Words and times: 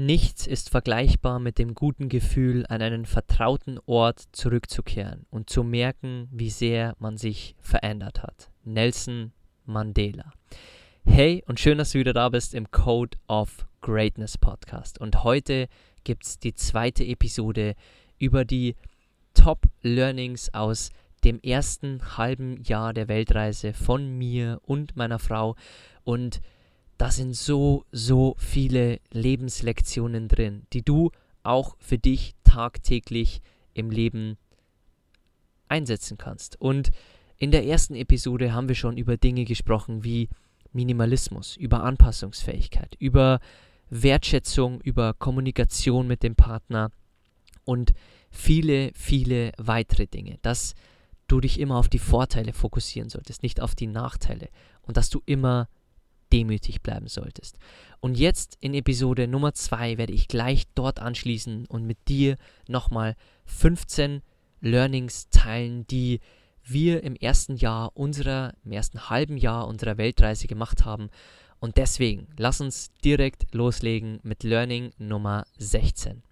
Nichts 0.00 0.46
ist 0.46 0.70
vergleichbar 0.70 1.40
mit 1.40 1.58
dem 1.58 1.74
guten 1.74 2.08
Gefühl, 2.08 2.64
an 2.68 2.82
einen 2.82 3.04
vertrauten 3.04 3.80
Ort 3.86 4.28
zurückzukehren 4.30 5.26
und 5.28 5.50
zu 5.50 5.64
merken, 5.64 6.28
wie 6.30 6.50
sehr 6.50 6.94
man 7.00 7.16
sich 7.16 7.56
verändert 7.58 8.22
hat. 8.22 8.48
Nelson 8.62 9.32
Mandela. 9.64 10.30
Hey 11.04 11.42
und 11.48 11.58
schön, 11.58 11.78
dass 11.78 11.90
du 11.90 11.98
wieder 11.98 12.12
da 12.12 12.28
bist 12.28 12.54
im 12.54 12.70
Code 12.70 13.18
of 13.26 13.66
Greatness 13.80 14.38
Podcast. 14.38 15.00
Und 15.00 15.24
heute 15.24 15.66
gibt 16.04 16.26
es 16.26 16.38
die 16.38 16.54
zweite 16.54 17.04
Episode 17.04 17.74
über 18.20 18.44
die 18.44 18.76
Top 19.34 19.66
Learnings 19.82 20.54
aus 20.54 20.90
dem 21.24 21.40
ersten 21.40 22.16
halben 22.16 22.62
Jahr 22.62 22.94
der 22.94 23.08
Weltreise 23.08 23.72
von 23.72 24.16
mir 24.16 24.60
und 24.62 24.94
meiner 24.94 25.18
Frau. 25.18 25.56
Und 26.04 26.40
da 26.98 27.10
sind 27.12 27.34
so, 27.34 27.84
so 27.92 28.34
viele 28.38 29.00
Lebenslektionen 29.10 30.28
drin, 30.28 30.66
die 30.72 30.82
du 30.82 31.10
auch 31.44 31.76
für 31.78 31.96
dich 31.96 32.34
tagtäglich 32.44 33.40
im 33.72 33.90
Leben 33.90 34.36
einsetzen 35.68 36.18
kannst. 36.18 36.60
Und 36.60 36.90
in 37.36 37.52
der 37.52 37.64
ersten 37.64 37.94
Episode 37.94 38.52
haben 38.52 38.68
wir 38.68 38.74
schon 38.74 38.96
über 38.96 39.16
Dinge 39.16 39.44
gesprochen 39.44 40.02
wie 40.02 40.28
Minimalismus, 40.72 41.56
über 41.56 41.84
Anpassungsfähigkeit, 41.84 42.96
über 42.98 43.38
Wertschätzung, 43.90 44.80
über 44.80 45.14
Kommunikation 45.14 46.08
mit 46.08 46.22
dem 46.22 46.34
Partner 46.34 46.90
und 47.64 47.94
viele, 48.30 48.90
viele 48.94 49.52
weitere 49.56 50.06
Dinge. 50.06 50.38
Dass 50.42 50.74
du 51.28 51.40
dich 51.40 51.60
immer 51.60 51.76
auf 51.76 51.88
die 51.88 51.98
Vorteile 52.00 52.52
fokussieren 52.52 53.08
solltest, 53.08 53.42
nicht 53.42 53.60
auf 53.60 53.74
die 53.74 53.86
Nachteile 53.86 54.48
und 54.82 54.96
dass 54.96 55.10
du 55.10 55.22
immer 55.26 55.68
demütig 56.32 56.82
bleiben 56.82 57.08
solltest. 57.08 57.58
Und 58.00 58.16
jetzt 58.16 58.56
in 58.60 58.74
Episode 58.74 59.26
Nummer 59.26 59.54
2 59.54 59.98
werde 59.98 60.12
ich 60.12 60.28
gleich 60.28 60.64
dort 60.74 61.00
anschließen 61.00 61.66
und 61.66 61.84
mit 61.84 61.98
dir 62.08 62.36
nochmal 62.68 63.16
15 63.46 64.22
Learnings 64.60 65.28
teilen, 65.30 65.86
die 65.86 66.20
wir 66.64 67.02
im 67.02 67.16
ersten 67.16 67.56
Jahr 67.56 67.96
unserer, 67.96 68.54
im 68.64 68.72
ersten 68.72 69.08
halben 69.08 69.36
Jahr 69.36 69.66
unserer 69.66 69.96
Weltreise 69.96 70.46
gemacht 70.46 70.84
haben. 70.84 71.08
Und 71.60 71.76
deswegen, 71.76 72.28
lass 72.36 72.60
uns 72.60 72.92
direkt 73.04 73.52
loslegen 73.54 74.20
mit 74.22 74.42
Learning 74.44 74.92
Nummer 74.98 75.46
16. 75.58 76.22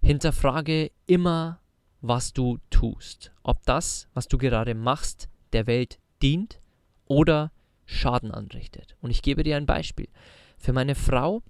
Hinterfrage 0.00 0.90
immer, 1.06 1.60
was 2.00 2.32
du 2.32 2.58
tust. 2.70 3.32
Ob 3.44 3.64
das, 3.66 4.08
was 4.14 4.26
du 4.26 4.38
gerade 4.38 4.74
machst, 4.74 5.28
der 5.52 5.66
Welt 5.68 6.00
dient 6.22 6.58
oder 7.06 7.52
Schaden 7.84 8.30
anrichtet. 8.30 8.96
Und 9.00 9.10
ich 9.10 9.22
gebe 9.22 9.42
dir 9.42 9.56
ein 9.56 9.66
Beispiel. 9.66 10.08
Für 10.58 10.72
meine 10.72 10.94
Frau 10.94 11.42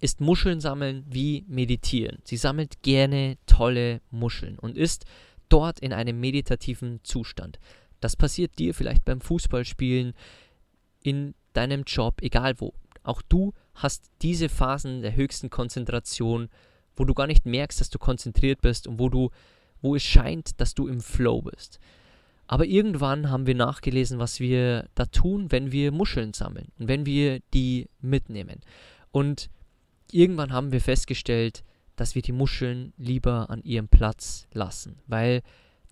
ist 0.00 0.20
Muscheln 0.20 0.60
sammeln 0.60 1.04
wie 1.08 1.44
meditieren. 1.48 2.18
Sie 2.24 2.36
sammelt 2.36 2.82
gerne 2.82 3.36
tolle 3.46 4.00
Muscheln 4.10 4.58
und 4.58 4.76
ist 4.76 5.04
dort 5.48 5.80
in 5.80 5.92
einem 5.92 6.20
meditativen 6.20 7.00
Zustand. 7.02 7.58
Das 8.00 8.16
passiert 8.16 8.58
dir 8.58 8.74
vielleicht 8.74 9.04
beim 9.04 9.20
Fußballspielen, 9.20 10.14
in 11.02 11.34
deinem 11.52 11.84
Job, 11.84 12.22
egal 12.22 12.60
wo. 12.60 12.74
Auch 13.02 13.22
du 13.22 13.54
hast 13.74 14.10
diese 14.22 14.48
Phasen 14.48 15.02
der 15.02 15.16
höchsten 15.16 15.50
Konzentration, 15.50 16.48
wo 16.96 17.04
du 17.04 17.14
gar 17.14 17.26
nicht 17.26 17.46
merkst, 17.46 17.80
dass 17.80 17.90
du 17.90 17.98
konzentriert 17.98 18.60
bist 18.60 18.86
und 18.86 18.98
wo 18.98 19.08
du, 19.08 19.30
wo 19.80 19.94
es 19.94 20.02
scheint, 20.02 20.60
dass 20.60 20.74
du 20.74 20.88
im 20.88 21.00
Flow 21.00 21.42
bist. 21.42 21.78
Aber 22.48 22.64
irgendwann 22.64 23.30
haben 23.30 23.46
wir 23.46 23.54
nachgelesen, 23.54 24.18
was 24.18 24.40
wir 24.40 24.88
da 24.94 25.04
tun, 25.04 25.52
wenn 25.52 25.70
wir 25.70 25.92
Muscheln 25.92 26.32
sammeln 26.32 26.72
und 26.78 26.88
wenn 26.88 27.06
wir 27.06 27.40
die 27.52 27.88
mitnehmen. 28.00 28.60
Und 29.12 29.50
irgendwann 30.10 30.52
haben 30.52 30.72
wir 30.72 30.80
festgestellt, 30.80 31.62
dass 31.94 32.14
wir 32.14 32.22
die 32.22 32.32
Muscheln 32.32 32.94
lieber 32.96 33.50
an 33.50 33.62
ihrem 33.62 33.88
Platz 33.88 34.46
lassen, 34.52 34.96
weil 35.06 35.42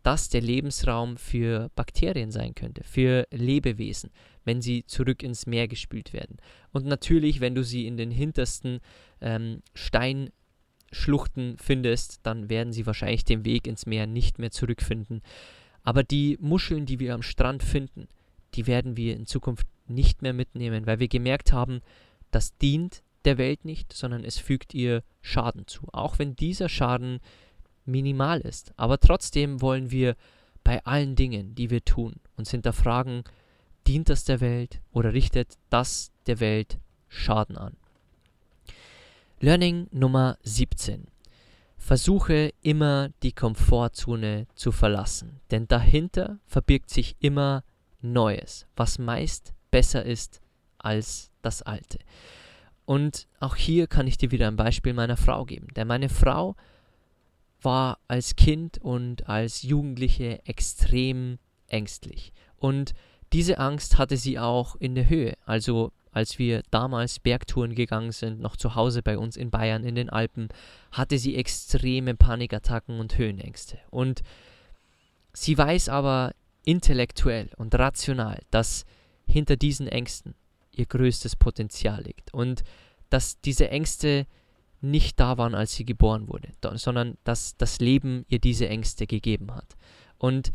das 0.02 0.28
der 0.28 0.40
Lebensraum 0.40 1.16
für 1.16 1.68
Bakterien 1.74 2.30
sein 2.30 2.54
könnte, 2.54 2.84
für 2.84 3.26
Lebewesen, 3.32 4.10
wenn 4.44 4.62
sie 4.62 4.86
zurück 4.86 5.22
ins 5.22 5.46
Meer 5.46 5.68
gespült 5.68 6.12
werden. 6.12 6.36
Und 6.70 6.86
natürlich, 6.86 7.40
wenn 7.40 7.56
du 7.56 7.64
sie 7.64 7.86
in 7.86 7.96
den 7.96 8.12
hintersten 8.12 8.78
ähm, 9.20 9.62
Steinschluchten 9.74 11.58
findest, 11.58 12.20
dann 12.22 12.48
werden 12.48 12.72
sie 12.72 12.86
wahrscheinlich 12.86 13.24
den 13.24 13.44
Weg 13.44 13.66
ins 13.66 13.84
Meer 13.84 14.06
nicht 14.06 14.38
mehr 14.38 14.52
zurückfinden. 14.52 15.22
Aber 15.86 16.02
die 16.02 16.36
Muscheln, 16.40 16.84
die 16.84 16.98
wir 16.98 17.14
am 17.14 17.22
Strand 17.22 17.62
finden, 17.62 18.08
die 18.54 18.66
werden 18.66 18.96
wir 18.96 19.14
in 19.14 19.24
Zukunft 19.24 19.68
nicht 19.86 20.20
mehr 20.20 20.32
mitnehmen, 20.32 20.84
weil 20.84 20.98
wir 20.98 21.06
gemerkt 21.06 21.52
haben, 21.52 21.80
das 22.32 22.58
dient 22.58 23.04
der 23.24 23.38
Welt 23.38 23.64
nicht, 23.64 23.92
sondern 23.92 24.24
es 24.24 24.36
fügt 24.36 24.74
ihr 24.74 25.04
Schaden 25.22 25.68
zu. 25.68 25.86
Auch 25.92 26.18
wenn 26.18 26.34
dieser 26.34 26.68
Schaden 26.68 27.20
minimal 27.84 28.40
ist. 28.40 28.72
Aber 28.76 28.98
trotzdem 28.98 29.62
wollen 29.62 29.92
wir 29.92 30.16
bei 30.64 30.84
allen 30.84 31.14
Dingen, 31.14 31.54
die 31.54 31.70
wir 31.70 31.84
tun, 31.84 32.16
uns 32.36 32.50
hinterfragen, 32.50 33.22
dient 33.86 34.08
das 34.08 34.24
der 34.24 34.40
Welt 34.40 34.80
oder 34.90 35.12
richtet 35.12 35.56
das 35.70 36.10
der 36.26 36.40
Welt 36.40 36.78
Schaden 37.06 37.56
an. 37.56 37.76
Learning 39.38 39.86
Nummer 39.92 40.36
17. 40.42 41.06
Versuche 41.86 42.52
immer 42.62 43.10
die 43.22 43.30
Komfortzone 43.30 44.48
zu 44.56 44.72
verlassen, 44.72 45.38
denn 45.52 45.68
dahinter 45.68 46.40
verbirgt 46.44 46.90
sich 46.90 47.14
immer 47.20 47.62
Neues, 48.00 48.66
was 48.74 48.98
meist 48.98 49.54
besser 49.70 50.04
ist 50.04 50.40
als 50.78 51.30
das 51.42 51.62
Alte. 51.62 52.00
Und 52.86 53.28
auch 53.38 53.54
hier 53.54 53.86
kann 53.86 54.08
ich 54.08 54.18
dir 54.18 54.32
wieder 54.32 54.48
ein 54.48 54.56
Beispiel 54.56 54.94
meiner 54.94 55.16
Frau 55.16 55.44
geben, 55.44 55.68
denn 55.76 55.86
meine 55.86 56.08
Frau 56.08 56.56
war 57.62 58.00
als 58.08 58.34
Kind 58.34 58.78
und 58.78 59.28
als 59.28 59.62
Jugendliche 59.62 60.44
extrem 60.44 61.38
ängstlich. 61.68 62.32
Und 62.56 62.94
diese 63.32 63.58
Angst 63.58 63.96
hatte 63.96 64.16
sie 64.16 64.40
auch 64.40 64.74
in 64.74 64.96
der 64.96 65.08
Höhe, 65.08 65.34
also 65.44 65.92
als 66.16 66.38
wir 66.38 66.62
damals 66.70 67.20
Bergtouren 67.20 67.74
gegangen 67.74 68.10
sind, 68.10 68.40
noch 68.40 68.56
zu 68.56 68.74
Hause 68.74 69.02
bei 69.02 69.18
uns 69.18 69.36
in 69.36 69.50
Bayern 69.50 69.84
in 69.84 69.94
den 69.94 70.08
Alpen, 70.08 70.48
hatte 70.90 71.18
sie 71.18 71.36
extreme 71.36 72.14
Panikattacken 72.14 72.98
und 72.98 73.18
Höhenängste. 73.18 73.78
Und 73.90 74.22
sie 75.34 75.58
weiß 75.58 75.90
aber 75.90 76.32
intellektuell 76.64 77.50
und 77.58 77.74
rational, 77.74 78.40
dass 78.50 78.86
hinter 79.26 79.56
diesen 79.56 79.88
Ängsten 79.88 80.34
ihr 80.72 80.86
größtes 80.86 81.36
Potenzial 81.36 82.02
liegt 82.02 82.32
und 82.32 82.64
dass 83.10 83.38
diese 83.42 83.68
Ängste 83.68 84.26
nicht 84.80 85.20
da 85.20 85.36
waren, 85.36 85.54
als 85.54 85.74
sie 85.74 85.84
geboren 85.84 86.28
wurde, 86.28 86.48
sondern 86.78 87.18
dass 87.24 87.58
das 87.58 87.78
Leben 87.78 88.24
ihr 88.28 88.38
diese 88.38 88.70
Ängste 88.70 89.06
gegeben 89.06 89.54
hat. 89.54 89.76
Und 90.16 90.50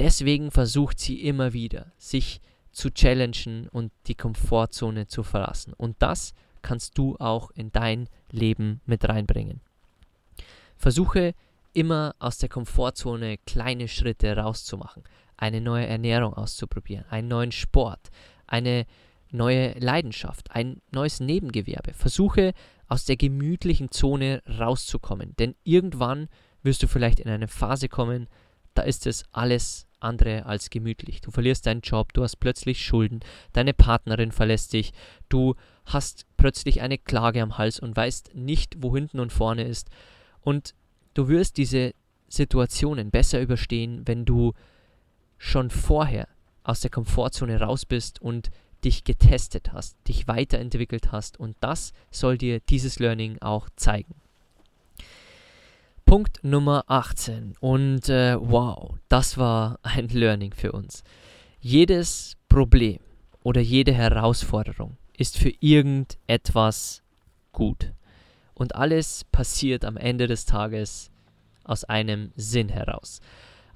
deswegen 0.00 0.50
versucht 0.50 0.98
sie 0.98 1.22
immer 1.22 1.52
wieder, 1.52 1.92
sich 1.98 2.40
zu 2.40 2.53
zu 2.74 2.90
challengen 2.90 3.68
und 3.68 3.92
die 4.06 4.14
Komfortzone 4.14 5.06
zu 5.06 5.22
verlassen. 5.22 5.72
Und 5.74 5.96
das 6.00 6.34
kannst 6.62 6.98
du 6.98 7.16
auch 7.18 7.50
in 7.52 7.70
dein 7.72 8.08
Leben 8.30 8.80
mit 8.86 9.08
reinbringen. 9.08 9.60
Versuche 10.76 11.34
immer 11.72 12.14
aus 12.18 12.38
der 12.38 12.48
Komfortzone 12.48 13.38
kleine 13.46 13.88
Schritte 13.88 14.36
rauszumachen, 14.36 15.04
eine 15.36 15.60
neue 15.60 15.86
Ernährung 15.86 16.34
auszuprobieren, 16.34 17.04
einen 17.10 17.28
neuen 17.28 17.52
Sport, 17.52 18.10
eine 18.46 18.86
neue 19.30 19.72
Leidenschaft, 19.78 20.52
ein 20.52 20.80
neues 20.92 21.20
Nebengewerbe. 21.20 21.92
Versuche 21.92 22.54
aus 22.88 23.04
der 23.04 23.16
gemütlichen 23.16 23.90
Zone 23.90 24.42
rauszukommen. 24.48 25.34
Denn 25.36 25.54
irgendwann 25.64 26.28
wirst 26.62 26.82
du 26.82 26.86
vielleicht 26.86 27.20
in 27.20 27.28
eine 27.28 27.48
Phase 27.48 27.88
kommen, 27.88 28.28
da 28.74 28.82
ist 28.82 29.06
es 29.06 29.24
alles 29.32 29.86
andere 30.00 30.46
als 30.46 30.70
gemütlich. 30.70 31.20
Du 31.20 31.30
verlierst 31.30 31.66
deinen 31.66 31.80
Job, 31.80 32.12
du 32.12 32.22
hast 32.22 32.36
plötzlich 32.36 32.84
Schulden, 32.84 33.20
deine 33.52 33.72
Partnerin 33.72 34.32
verlässt 34.32 34.72
dich, 34.72 34.92
du 35.28 35.54
hast 35.86 36.26
plötzlich 36.36 36.82
eine 36.82 36.98
Klage 36.98 37.42
am 37.42 37.58
Hals 37.58 37.80
und 37.80 37.96
weißt 37.96 38.34
nicht, 38.34 38.76
wo 38.78 38.94
hinten 38.94 39.20
und 39.20 39.32
vorne 39.32 39.64
ist. 39.64 39.88
Und 40.40 40.74
du 41.14 41.28
wirst 41.28 41.56
diese 41.56 41.94
Situationen 42.28 43.10
besser 43.10 43.40
überstehen, 43.40 44.02
wenn 44.06 44.24
du 44.24 44.52
schon 45.38 45.70
vorher 45.70 46.28
aus 46.62 46.80
der 46.80 46.90
Komfortzone 46.90 47.60
raus 47.60 47.86
bist 47.86 48.20
und 48.20 48.50
dich 48.84 49.04
getestet 49.04 49.72
hast, 49.72 49.96
dich 50.08 50.28
weiterentwickelt 50.28 51.12
hast. 51.12 51.38
Und 51.38 51.56
das 51.60 51.92
soll 52.10 52.38
dir 52.38 52.60
dieses 52.60 52.98
Learning 52.98 53.38
auch 53.40 53.68
zeigen. 53.76 54.14
Punkt 56.14 56.44
Nummer 56.44 56.84
18. 56.86 57.56
Und 57.58 58.08
äh, 58.08 58.36
wow, 58.38 58.94
das 59.08 59.36
war 59.36 59.80
ein 59.82 60.06
Learning 60.06 60.52
für 60.52 60.70
uns. 60.70 61.02
Jedes 61.58 62.36
Problem 62.48 63.00
oder 63.42 63.60
jede 63.60 63.92
Herausforderung 63.92 64.96
ist 65.16 65.36
für 65.36 65.52
irgendetwas 65.58 67.02
gut. 67.50 67.92
Und 68.54 68.76
alles 68.76 69.24
passiert 69.32 69.84
am 69.84 69.96
Ende 69.96 70.28
des 70.28 70.46
Tages 70.46 71.10
aus 71.64 71.82
einem 71.82 72.30
Sinn 72.36 72.68
heraus. 72.68 73.20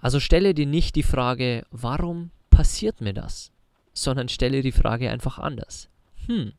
Also 0.00 0.20
stelle 0.20 0.55
dir 0.55 0.67
nicht 0.67 0.94
die 0.94 1.02
Frage, 1.02 1.67
warum 1.73 2.31
passiert 2.50 3.00
mir 3.00 3.14
das? 3.14 3.50
Sondern 3.94 4.29
stelle 4.29 4.62
die 4.62 4.70
Frage 4.70 5.11
einfach 5.11 5.41
anders. 5.41 5.88
Hm, 6.29 6.52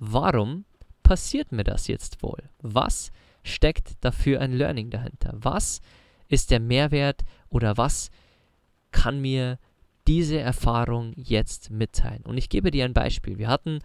warum 0.00 0.64
passiert 1.04 1.52
mir 1.52 1.62
das 1.62 1.86
jetzt 1.86 2.24
wohl? 2.24 2.42
Was 2.60 3.12
steckt 3.42 3.94
dafür 4.00 4.40
ein 4.40 4.52
Learning 4.52 4.90
dahinter? 4.90 5.34
Was 5.34 5.80
ist 6.28 6.50
der 6.50 6.60
Mehrwert 6.60 7.22
oder 7.48 7.76
was 7.76 8.10
kann 8.90 9.20
mir 9.20 9.58
diese 10.06 10.38
Erfahrung 10.38 11.12
jetzt 11.16 11.70
mitteilen? 11.70 12.22
Und 12.24 12.38
ich 12.38 12.48
gebe 12.48 12.70
dir 12.70 12.84
ein 12.84 12.94
Beispiel. 12.94 13.38
Wir 13.38 13.48
hatten 13.48 13.80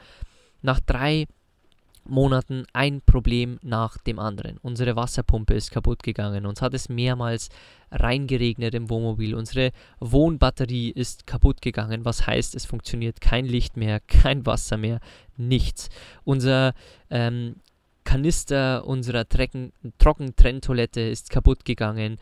nach 0.61 0.79
drei 0.79 1.27
Monaten 2.09 2.65
ein 2.73 3.01
Problem 3.01 3.59
nach 3.61 3.97
dem 3.97 4.19
anderen. 4.19 4.57
Unsere 4.59 4.95
Wasserpumpe 4.95 5.53
ist 5.53 5.71
kaputt 5.71 6.03
gegangen. 6.03 6.45
Uns 6.45 6.61
hat 6.61 6.73
es 6.73 6.89
mehrmals 6.89 7.49
reingeregnet 7.91 8.73
im 8.75 8.89
Wohnmobil. 8.89 9.35
Unsere 9.35 9.71
Wohnbatterie 9.99 10.89
ist 10.89 11.27
kaputt 11.27 11.61
gegangen, 11.61 12.05
was 12.05 12.25
heißt, 12.25 12.55
es 12.55 12.65
funktioniert 12.65 13.21
kein 13.21 13.45
Licht 13.45 13.77
mehr, 13.77 13.99
kein 14.07 14.45
Wasser 14.45 14.77
mehr, 14.77 14.99
nichts. 15.35 15.89
Unser 16.23 16.73
ähm, 17.09 17.57
Kanister 18.07 18.87
unserer 18.87 19.27
Trockentrenntoilette 19.27 21.01
ist 21.01 21.29
kaputt 21.29 21.65
gegangen. 21.65 22.19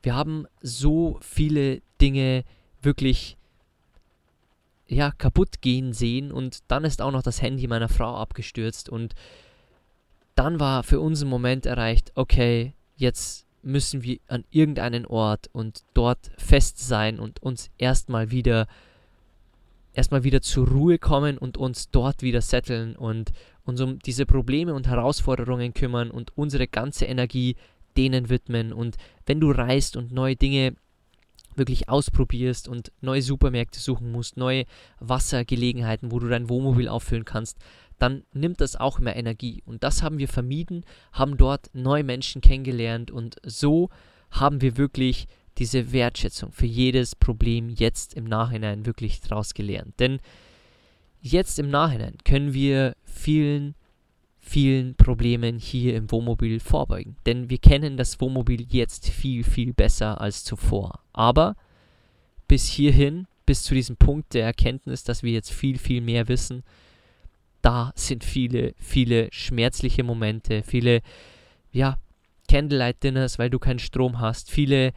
Wir 0.00 0.14
haben 0.14 0.46
so 0.60 1.18
viele 1.22 1.82
Dinge 2.00 2.44
wirklich 2.80 3.36
ja, 4.86 5.10
kaputt 5.10 5.60
gehen 5.60 5.92
sehen 5.92 6.30
und 6.30 6.60
dann 6.68 6.84
ist 6.84 7.02
auch 7.02 7.10
noch 7.10 7.24
das 7.24 7.42
Handy 7.42 7.66
meiner 7.66 7.88
Frau 7.88 8.14
abgestürzt 8.14 8.88
und 8.88 9.16
dann 10.36 10.60
war 10.60 10.84
für 10.84 11.00
uns 11.00 11.22
ein 11.22 11.28
Moment 11.28 11.66
erreicht, 11.66 12.12
okay, 12.14 12.72
jetzt 12.94 13.44
müssen 13.60 14.04
wir 14.04 14.18
an 14.28 14.44
irgendeinen 14.50 15.04
Ort 15.04 15.50
und 15.52 15.82
dort 15.94 16.30
fest 16.38 16.78
sein 16.78 17.18
und 17.18 17.42
uns 17.42 17.70
erstmal 17.76 18.30
wieder 18.30 18.68
erstmal 19.94 20.24
wieder 20.24 20.42
zur 20.42 20.68
Ruhe 20.68 20.98
kommen 20.98 21.38
und 21.38 21.56
uns 21.56 21.90
dort 21.90 22.22
wieder 22.22 22.40
setteln 22.40 22.94
und 22.94 23.32
uns 23.64 23.80
um 23.80 23.98
diese 23.98 24.26
Probleme 24.26 24.74
und 24.74 24.86
Herausforderungen 24.86 25.74
kümmern 25.74 26.10
und 26.10 26.36
unsere 26.36 26.66
ganze 26.68 27.06
Energie 27.06 27.56
denen 27.96 28.28
widmen. 28.28 28.72
Und 28.72 28.96
wenn 29.26 29.40
du 29.40 29.50
reist 29.50 29.96
und 29.96 30.12
neue 30.12 30.36
Dinge 30.36 30.74
wirklich 31.56 31.88
ausprobierst 31.88 32.68
und 32.68 32.92
neue 33.00 33.22
Supermärkte 33.22 33.78
suchen 33.78 34.10
musst, 34.10 34.36
neue 34.36 34.64
Wassergelegenheiten, 34.98 36.10
wo 36.10 36.18
du 36.18 36.28
dein 36.28 36.48
Wohnmobil 36.48 36.88
auffüllen 36.88 37.24
kannst, 37.24 37.58
dann 37.98 38.24
nimmt 38.32 38.60
das 38.60 38.76
auch 38.76 38.98
mehr 38.98 39.16
Energie. 39.16 39.62
Und 39.64 39.84
das 39.84 40.02
haben 40.02 40.18
wir 40.18 40.28
vermieden, 40.28 40.84
haben 41.12 41.36
dort 41.36 41.70
neue 41.72 42.02
Menschen 42.02 42.40
kennengelernt 42.40 43.10
und 43.10 43.36
so 43.44 43.88
haben 44.30 44.60
wir 44.60 44.76
wirklich 44.76 45.28
diese 45.58 45.92
Wertschätzung 45.92 46.50
für 46.50 46.66
jedes 46.66 47.14
Problem 47.14 47.68
jetzt 47.68 48.14
im 48.14 48.24
Nachhinein 48.24 48.86
wirklich 48.86 49.20
daraus 49.20 49.54
gelernt. 49.54 50.00
Denn 50.00 50.18
jetzt 51.24 51.58
im 51.58 51.70
Nachhinein 51.70 52.18
können 52.24 52.52
wir 52.52 52.94
vielen, 53.02 53.74
vielen 54.38 54.94
Problemen 54.94 55.58
hier 55.58 55.96
im 55.96 56.10
Wohnmobil 56.10 56.60
vorbeugen. 56.60 57.16
Denn 57.24 57.48
wir 57.48 57.58
kennen 57.58 57.96
das 57.96 58.20
Wohnmobil 58.20 58.66
jetzt 58.68 59.08
viel, 59.08 59.42
viel 59.42 59.72
besser 59.72 60.20
als 60.20 60.44
zuvor. 60.44 61.00
Aber 61.14 61.56
bis 62.46 62.68
hierhin, 62.68 63.26
bis 63.46 63.62
zu 63.62 63.74
diesem 63.74 63.96
Punkt 63.96 64.34
der 64.34 64.44
Erkenntnis, 64.44 65.02
dass 65.02 65.22
wir 65.22 65.32
jetzt 65.32 65.50
viel, 65.50 65.78
viel 65.78 66.02
mehr 66.02 66.28
wissen, 66.28 66.62
da 67.62 67.92
sind 67.96 68.22
viele, 68.22 68.74
viele 68.76 69.28
schmerzliche 69.32 70.04
Momente, 70.04 70.62
viele, 70.62 71.00
ja, 71.72 71.96
Candlelight 72.50 73.02
Dinners, 73.02 73.38
weil 73.38 73.48
du 73.48 73.58
keinen 73.58 73.78
Strom 73.78 74.20
hast, 74.20 74.50
viele 74.50 74.92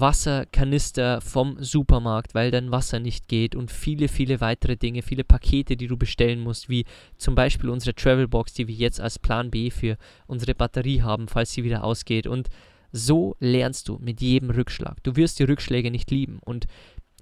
Wasserkanister 0.00 1.20
vom 1.20 1.62
Supermarkt, 1.62 2.34
weil 2.34 2.50
dein 2.50 2.70
Wasser 2.70 2.98
nicht 2.98 3.28
geht 3.28 3.54
und 3.54 3.70
viele, 3.70 4.08
viele 4.08 4.40
weitere 4.40 4.76
Dinge, 4.76 5.02
viele 5.02 5.24
Pakete, 5.24 5.76
die 5.76 5.86
du 5.86 5.96
bestellen 5.96 6.40
musst, 6.40 6.68
wie 6.68 6.84
zum 7.16 7.34
Beispiel 7.34 7.70
unsere 7.70 7.94
Travelbox, 7.94 8.54
die 8.54 8.66
wir 8.66 8.74
jetzt 8.74 9.00
als 9.00 9.18
Plan 9.18 9.50
B 9.50 9.70
für 9.70 9.96
unsere 10.26 10.54
Batterie 10.54 11.02
haben, 11.02 11.28
falls 11.28 11.52
sie 11.52 11.64
wieder 11.64 11.84
ausgeht. 11.84 12.26
Und 12.26 12.48
so 12.92 13.36
lernst 13.40 13.88
du 13.88 13.98
mit 14.00 14.20
jedem 14.20 14.50
Rückschlag. 14.50 15.02
Du 15.02 15.16
wirst 15.16 15.38
die 15.38 15.44
Rückschläge 15.44 15.90
nicht 15.90 16.10
lieben 16.10 16.38
und 16.44 16.66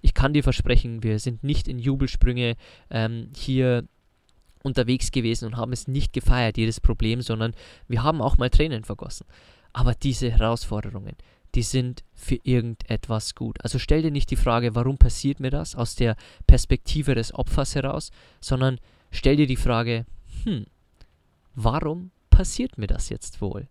ich 0.01 0.15
kann 0.15 0.33
dir 0.33 0.43
versprechen, 0.43 1.03
wir 1.03 1.19
sind 1.19 1.45
nicht 1.45 1.69
in 1.69 1.79
Jubelsprünge 1.79 2.57
ähm, 2.91 3.29
hier 3.37 3.85
unterwegs 4.63 5.11
gewesen 5.11 5.47
und 5.47 5.57
haben 5.57 5.73
es 5.73 5.89
nicht 5.89 6.13
gefeiert, 6.13 6.57
jedes 6.57 6.81
Problem, 6.81 7.21
sondern 7.23 7.55
wir 7.89 8.03
haben 8.03 8.21
auch 8.21 8.39
mal 8.39 8.51
Tränen 8.51 8.85
vergossen. 8.85 9.27
Aber 9.73 9.95
diese 9.95 10.31
Herausforderungen, 10.31 11.17
die 11.54 11.62
sind 11.62 12.02
für 12.14 12.38
irgendetwas 12.43 13.34
gut. 13.34 13.62
Also 13.62 13.78
stell 13.78 14.02
dir 14.02 14.10
nicht 14.10 14.31
die 14.31 14.37
Frage, 14.37 14.75
warum 14.75 14.99
passiert 14.99 15.40
mir 15.40 15.50
das 15.50 15.75
aus 15.75 15.94
der 15.94 16.16
Perspektive 16.47 17.14
des 17.14 17.35
Opfers 17.35 17.75
heraus, 17.75 18.11
sondern 18.40 18.78
stell 19.11 19.37
dir 19.37 19.47
die 19.47 19.56
Frage, 19.56 20.06
hm, 20.44 20.66
warum 21.54 22.11
passiert 22.30 22.78
mir 22.78 22.87
das 22.87 23.09
jetzt 23.09 23.40
wohl? 23.40 23.68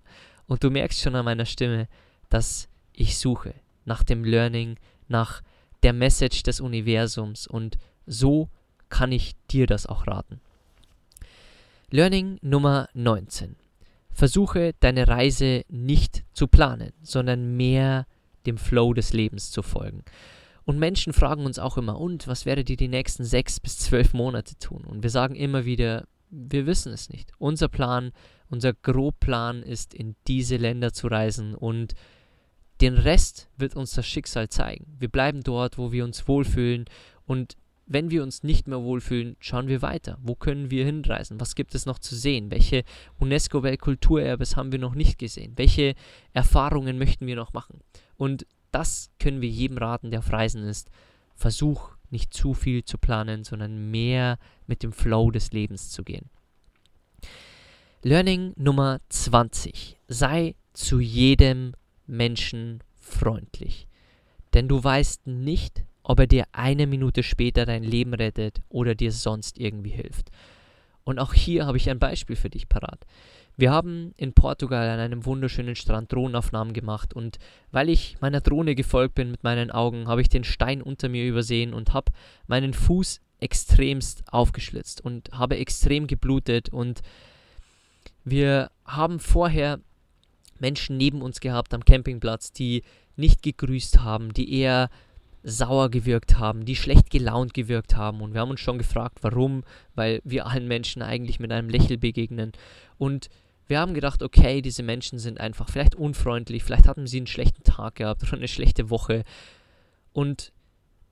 Und 0.47 0.63
du 0.63 0.69
merkst 0.69 1.01
schon 1.01 1.15
an 1.15 1.25
meiner 1.25 1.45
Stimme, 1.45 1.87
dass 2.29 2.69
ich 2.93 3.17
suche 3.17 3.53
nach 3.85 4.03
dem 4.03 4.23
Learning, 4.23 4.77
nach 5.07 5.41
der 5.83 5.93
Message 5.93 6.43
des 6.43 6.61
Universums 6.61 7.47
und 7.47 7.77
so 8.05 8.49
kann 8.89 9.11
ich 9.11 9.35
dir 9.49 9.65
das 9.65 9.87
auch 9.87 10.05
raten. 10.05 10.41
Learning 11.89 12.37
Nummer 12.41 12.89
19. 12.93 13.55
Versuche 14.13 14.73
deine 14.79 15.07
Reise 15.07 15.63
nicht 15.69 16.23
zu 16.33 16.47
planen, 16.47 16.93
sondern 17.01 17.55
mehr 17.55 18.05
dem 18.45 18.57
Flow 18.57 18.93
des 18.93 19.13
Lebens 19.13 19.51
zu 19.51 19.61
folgen. 19.61 20.03
Und 20.63 20.79
Menschen 20.79 21.13
fragen 21.13 21.45
uns 21.45 21.59
auch 21.59 21.77
immer, 21.77 21.99
und 21.99 22.27
was 22.27 22.45
werdet 22.45 22.69
ihr 22.69 22.77
die 22.77 22.87
nächsten 22.87 23.23
sechs 23.23 23.59
bis 23.59 23.79
zwölf 23.79 24.13
Monate 24.13 24.55
tun? 24.57 24.83
Und 24.85 25.03
wir 25.03 25.09
sagen 25.09 25.35
immer 25.35 25.65
wieder, 25.65 26.05
wir 26.29 26.65
wissen 26.65 26.93
es 26.93 27.09
nicht. 27.09 27.31
Unser 27.39 27.67
Plan, 27.67 28.11
unser 28.49 28.73
Grobplan 28.73 29.63
ist, 29.63 29.93
in 29.93 30.15
diese 30.27 30.57
Länder 30.57 30.93
zu 30.93 31.07
reisen 31.07 31.55
und 31.55 31.93
den 32.79 32.97
Rest 32.97 33.49
wird 33.57 33.75
uns 33.75 33.91
das 33.91 34.07
Schicksal 34.07 34.49
zeigen. 34.49 34.95
Wir 34.97 35.09
bleiben 35.09 35.41
dort, 35.43 35.77
wo 35.77 35.91
wir 35.91 36.03
uns 36.03 36.27
wohlfühlen 36.27 36.85
und 37.25 37.57
wenn 37.93 38.09
wir 38.09 38.23
uns 38.23 38.43
nicht 38.43 38.67
mehr 38.67 38.81
wohlfühlen, 38.81 39.35
schauen 39.39 39.67
wir 39.67 39.81
weiter. 39.81 40.17
Wo 40.21 40.33
können 40.33 40.71
wir 40.71 40.85
hinreisen? 40.85 41.41
Was 41.41 41.55
gibt 41.55 41.75
es 41.75 41.85
noch 41.85 41.99
zu 41.99 42.15
sehen? 42.15 42.49
Welche 42.49 42.83
UNESCO-Weltkulturerbes 43.19 44.55
haben 44.55 44.71
wir 44.71 44.79
noch 44.79 44.95
nicht 44.95 45.19
gesehen? 45.19 45.53
Welche 45.57 45.95
Erfahrungen 46.31 46.97
möchten 46.97 47.27
wir 47.27 47.35
noch 47.35 47.51
machen? 47.51 47.81
Und 48.15 48.45
das 48.71 49.11
können 49.19 49.41
wir 49.41 49.49
jedem 49.49 49.77
raten, 49.77 50.09
der 50.09 50.19
auf 50.19 50.31
Reisen 50.31 50.63
ist. 50.63 50.89
Versuch 51.35 51.91
nicht 52.09 52.33
zu 52.33 52.53
viel 52.53 52.85
zu 52.85 52.97
planen, 52.97 53.43
sondern 53.43 53.91
mehr 53.91 54.37
mit 54.67 54.83
dem 54.83 54.93
Flow 54.93 55.29
des 55.29 55.51
Lebens 55.51 55.89
zu 55.89 56.03
gehen. 56.03 56.29
Learning 58.03 58.53
Nummer 58.55 58.99
20. 59.09 59.97
Sei 60.07 60.55
zu 60.73 61.01
jedem 61.01 61.73
Menschen 62.07 62.83
freundlich. 62.95 63.87
Denn 64.53 64.69
du 64.69 64.81
weißt 64.81 65.27
nicht, 65.27 65.83
ob 66.11 66.19
er 66.19 66.27
dir 66.27 66.43
eine 66.51 66.87
Minute 66.87 67.23
später 67.23 67.65
dein 67.65 67.83
Leben 67.83 68.13
rettet 68.13 68.61
oder 68.67 68.95
dir 68.95 69.13
sonst 69.13 69.57
irgendwie 69.57 69.91
hilft. 69.91 70.29
Und 71.05 71.19
auch 71.19 71.33
hier 71.33 71.65
habe 71.65 71.77
ich 71.77 71.89
ein 71.89 71.99
Beispiel 71.99 72.35
für 72.35 72.49
dich 72.49 72.67
parat. 72.67 73.05
Wir 73.55 73.71
haben 73.71 74.13
in 74.17 74.33
Portugal 74.33 74.89
an 74.89 74.99
einem 74.99 75.25
wunderschönen 75.25 75.77
Strand 75.77 76.11
Drohnenaufnahmen 76.11 76.73
gemacht 76.73 77.13
und 77.13 77.37
weil 77.71 77.87
ich 77.87 78.17
meiner 78.19 78.41
Drohne 78.41 78.75
gefolgt 78.75 79.15
bin 79.15 79.31
mit 79.31 79.45
meinen 79.45 79.71
Augen, 79.71 80.09
habe 80.09 80.19
ich 80.19 80.27
den 80.27 80.43
Stein 80.43 80.81
unter 80.81 81.07
mir 81.07 81.25
übersehen 81.25 81.73
und 81.73 81.93
habe 81.93 82.11
meinen 82.45 82.73
Fuß 82.73 83.21
extremst 83.39 84.25
aufgeschlitzt 84.33 84.99
und 84.99 85.31
habe 85.31 85.59
extrem 85.59 86.07
geblutet 86.07 86.67
und 86.73 86.99
Wir 88.25 88.69
haben 88.83 89.21
vorher 89.21 89.79
Menschen 90.59 90.97
neben 90.97 91.21
uns 91.21 91.39
gehabt 91.39 91.73
am 91.73 91.85
Campingplatz, 91.85 92.51
die 92.51 92.83
nicht 93.15 93.43
gegrüßt 93.43 94.01
haben, 94.01 94.33
die 94.33 94.53
eher 94.59 94.89
sauer 95.43 95.89
gewirkt 95.89 96.37
haben, 96.37 96.65
die 96.65 96.75
schlecht 96.75 97.09
gelaunt 97.09 97.53
gewirkt 97.53 97.95
haben. 97.95 98.21
Und 98.21 98.33
wir 98.33 98.41
haben 98.41 98.51
uns 98.51 98.59
schon 98.59 98.77
gefragt, 98.77 99.19
warum, 99.21 99.63
weil 99.95 100.21
wir 100.23 100.45
allen 100.45 100.67
Menschen 100.67 101.01
eigentlich 101.01 101.39
mit 101.39 101.51
einem 101.51 101.69
Lächeln 101.69 101.99
begegnen. 101.99 102.51
Und 102.97 103.29
wir 103.67 103.79
haben 103.79 103.93
gedacht, 103.93 104.21
okay, 104.21 104.61
diese 104.61 104.83
Menschen 104.83 105.17
sind 105.17 105.39
einfach 105.39 105.69
vielleicht 105.69 105.95
unfreundlich, 105.95 106.63
vielleicht 106.63 106.87
hatten 106.87 107.07
sie 107.07 107.17
einen 107.17 107.27
schlechten 107.27 107.63
Tag 107.63 107.95
gehabt 107.95 108.23
oder 108.23 108.33
eine 108.33 108.47
schlechte 108.47 108.89
Woche. 108.89 109.23
Und 110.13 110.51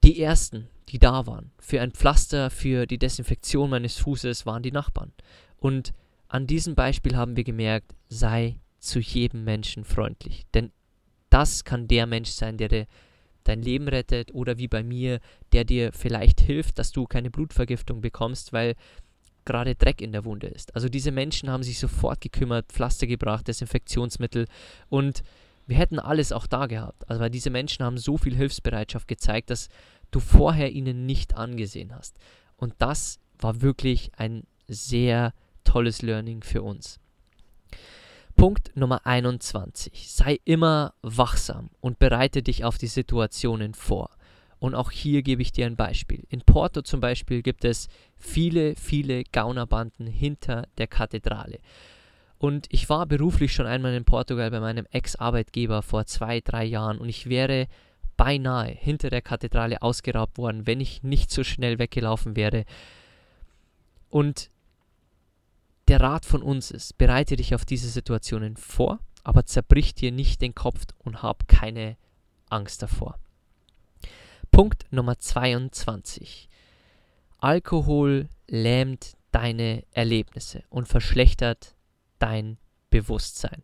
die 0.04 0.22
ersten, 0.22 0.68
die 0.90 1.00
da 1.00 1.26
waren, 1.26 1.52
für 1.60 1.82
ein 1.82 1.92
Pflaster, 1.92 2.50
für 2.50 2.86
die 2.86 2.98
Desinfektion 2.98 3.70
meines 3.70 3.98
Fußes, 3.98 4.46
waren 4.46 4.64
die 4.64 4.72
Nachbarn. 4.72 5.14
Und 5.58 5.94
an 6.28 6.48
diesem 6.48 6.76
Beispiel 6.76 7.16
haben 7.16 7.36
wir 7.36 7.44
gemerkt, 7.44 7.96
sei 8.08 8.60
zu 8.80 9.00
jedem 9.00 9.44
Menschen 9.44 9.84
freundlich. 9.84 10.46
Denn 10.54 10.72
das 11.30 11.64
kann 11.64 11.88
der 11.88 12.06
Mensch 12.06 12.30
sein, 12.30 12.58
der 12.58 12.70
dir 12.70 12.88
dein 13.50 13.62
Leben 13.62 13.88
rettet 13.88 14.34
oder 14.34 14.58
wie 14.58 14.68
bei 14.68 14.84
mir, 14.84 15.20
der 15.52 15.66
dir 15.66 15.92
vielleicht 15.92 16.40
hilft, 16.42 16.80
dass 16.80 16.92
du 16.92 17.06
keine 17.06 17.32
Blutvergiftung 17.32 18.02
bekommst, 18.02 18.54
weil 18.54 18.76
gerade 19.46 19.76
Dreck 19.76 20.02
in 20.02 20.12
der 20.12 20.26
Wunde 20.26 20.48
ist. 20.48 20.76
Also 20.76 20.90
diese 20.90 21.12
Menschen 21.12 21.50
haben 21.50 21.64
sich 21.64 21.80
sofort 21.80 22.22
gekümmert, 22.22 22.72
Pflaster 22.72 23.08
gebracht, 23.08 23.48
Desinfektionsmittel 23.48 24.46
und 24.90 25.24
wir 25.66 25.78
hätten 25.78 26.00
alles 26.00 26.32
auch 26.32 26.48
da 26.48 26.66
gehabt. 26.66 27.10
Also 27.10 27.22
weil 27.22 27.30
diese 27.30 27.50
Menschen 27.50 27.86
haben 27.86 27.98
so 27.98 28.18
viel 28.18 28.36
Hilfsbereitschaft 28.36 29.08
gezeigt, 29.08 29.50
dass 29.50 29.70
du 30.12 30.20
vorher 30.20 30.72
ihnen 30.72 31.06
nicht 31.06 31.36
angesehen 31.36 31.94
hast. 31.96 32.18
Und 32.58 32.74
das 32.80 33.20
war 33.38 33.62
wirklich 33.62 34.12
ein 34.18 34.44
sehr 34.68 35.34
tolles 35.64 36.02
Learning 36.02 36.42
für 36.42 36.62
uns. 36.62 37.00
Punkt 38.40 38.72
Nummer 38.74 39.06
21. 39.06 40.10
Sei 40.10 40.40
immer 40.46 40.94
wachsam 41.02 41.72
und 41.82 42.00
bereite 42.00 42.42
dich 42.42 42.64
auf 42.64 42.78
die 42.78 42.88
Situationen 42.88 43.74
vor. 43.74 44.12
Und 44.60 44.76
auch 44.76 44.92
hier 44.92 45.24
gebe 45.24 45.42
ich 45.42 45.52
dir 45.52 45.66
ein 45.66 45.76
Beispiel. 45.76 46.24
In 46.30 46.40
Porto 46.40 46.82
zum 46.82 47.02
Beispiel 47.02 47.42
gibt 47.42 47.66
es 47.66 47.90
viele, 48.16 48.78
viele 48.78 49.26
Gaunerbanden 49.26 50.08
hinter 50.08 50.70
der 50.78 50.88
Kathedrale. 50.88 51.60
Und 52.38 52.68
ich 52.70 52.88
war 52.88 53.08
beruflich 53.08 53.54
schon 53.54 53.66
einmal 53.66 53.94
in 53.94 54.06
Portugal 54.06 54.50
bei 54.52 54.62
meinem 54.62 54.86
Ex-Arbeitgeber 54.90 55.82
vor 55.82 56.06
zwei, 56.06 56.40
drei 56.40 56.64
Jahren 56.64 57.00
und 57.00 57.10
ich 57.10 57.28
wäre 57.28 57.68
beinahe 58.16 58.72
hinter 58.72 59.10
der 59.10 59.22
Kathedrale 59.22 59.82
ausgeraubt 59.82 60.38
worden, 60.38 60.66
wenn 60.66 60.80
ich 60.80 61.04
nicht 61.04 61.30
so 61.30 61.44
schnell 61.44 61.78
weggelaufen 61.78 62.38
wäre. 62.38 62.64
Und 64.10 64.50
der 65.90 66.02
Rat 66.02 66.26
von 66.26 66.44
uns 66.44 66.70
ist, 66.70 66.98
bereite 67.00 67.36
dich 67.36 67.56
auf 67.56 67.66
diese 67.66 67.90
Situationen 67.90 68.58
vor, 68.58 69.00
aber 69.24 69.46
zerbrich 69.46 69.96
dir 69.96 70.12
nicht 70.12 70.40
den 70.42 70.54
Kopf 70.54 70.86
und 71.00 71.24
hab 71.24 71.48
keine 71.48 71.98
Angst 72.50 72.84
davor. 72.84 73.18
Punkt 74.52 74.86
Nummer 74.92 75.18
22. 75.18 76.48
Alkohol 77.40 78.30
lähmt 78.48 79.18
deine 79.32 79.84
Erlebnisse 79.92 80.64
und 80.70 80.88
verschlechtert 80.88 81.76
dein 82.20 82.60
Bewusstsein. 82.92 83.64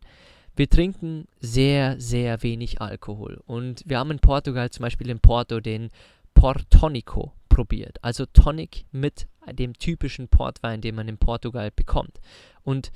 Wir 0.55 0.69
trinken 0.69 1.27
sehr, 1.41 1.99
sehr 1.99 2.41
wenig 2.41 2.81
Alkohol 2.81 3.41
und 3.45 3.83
wir 3.85 3.99
haben 3.99 4.11
in 4.11 4.19
Portugal 4.19 4.71
zum 4.71 4.83
Beispiel 4.83 5.09
in 5.09 5.19
Porto 5.19 5.59
den 5.59 5.89
Portonico 6.33 7.33
probiert. 7.49 8.03
Also 8.03 8.25
Tonic 8.25 8.85
mit 8.91 9.27
dem 9.51 9.73
typischen 9.73 10.27
Portwein, 10.27 10.81
den 10.81 10.95
man 10.95 11.07
in 11.07 11.17
Portugal 11.17 11.71
bekommt. 11.71 12.19
Und 12.63 12.91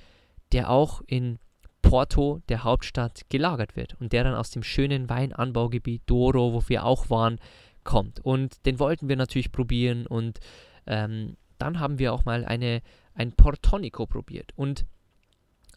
der 0.52 0.70
auch 0.70 1.02
in 1.06 1.40
Porto, 1.82 2.42
der 2.50 2.64
Hauptstadt, 2.64 3.22
gelagert 3.30 3.76
wird. 3.76 3.96
Und 4.00 4.14
der 4.14 4.24
dann 4.24 4.36
aus 4.36 4.52
dem 4.52 4.64
schönen 4.64 5.10
Weinanbaugebiet 5.10 6.04
Douro, 6.06 6.54
wo 6.54 6.64
wir 6.68 6.86
auch 6.86 7.10
waren, 7.10 7.40
kommt. 7.84 8.20
Und 8.20 8.66
den 8.66 8.80
wollten 8.80 9.10
wir 9.10 9.16
natürlich 9.16 9.52
probieren. 9.52 10.06
Und 10.06 10.40
ähm, 10.86 11.38
dann 11.58 11.80
haben 11.80 12.00
wir 12.00 12.14
auch 12.14 12.26
mal 12.26 12.46
eine, 12.46 12.82
ein 13.14 13.32
Portonico 13.32 14.06
probiert. 14.06 14.52
Und 14.56 14.86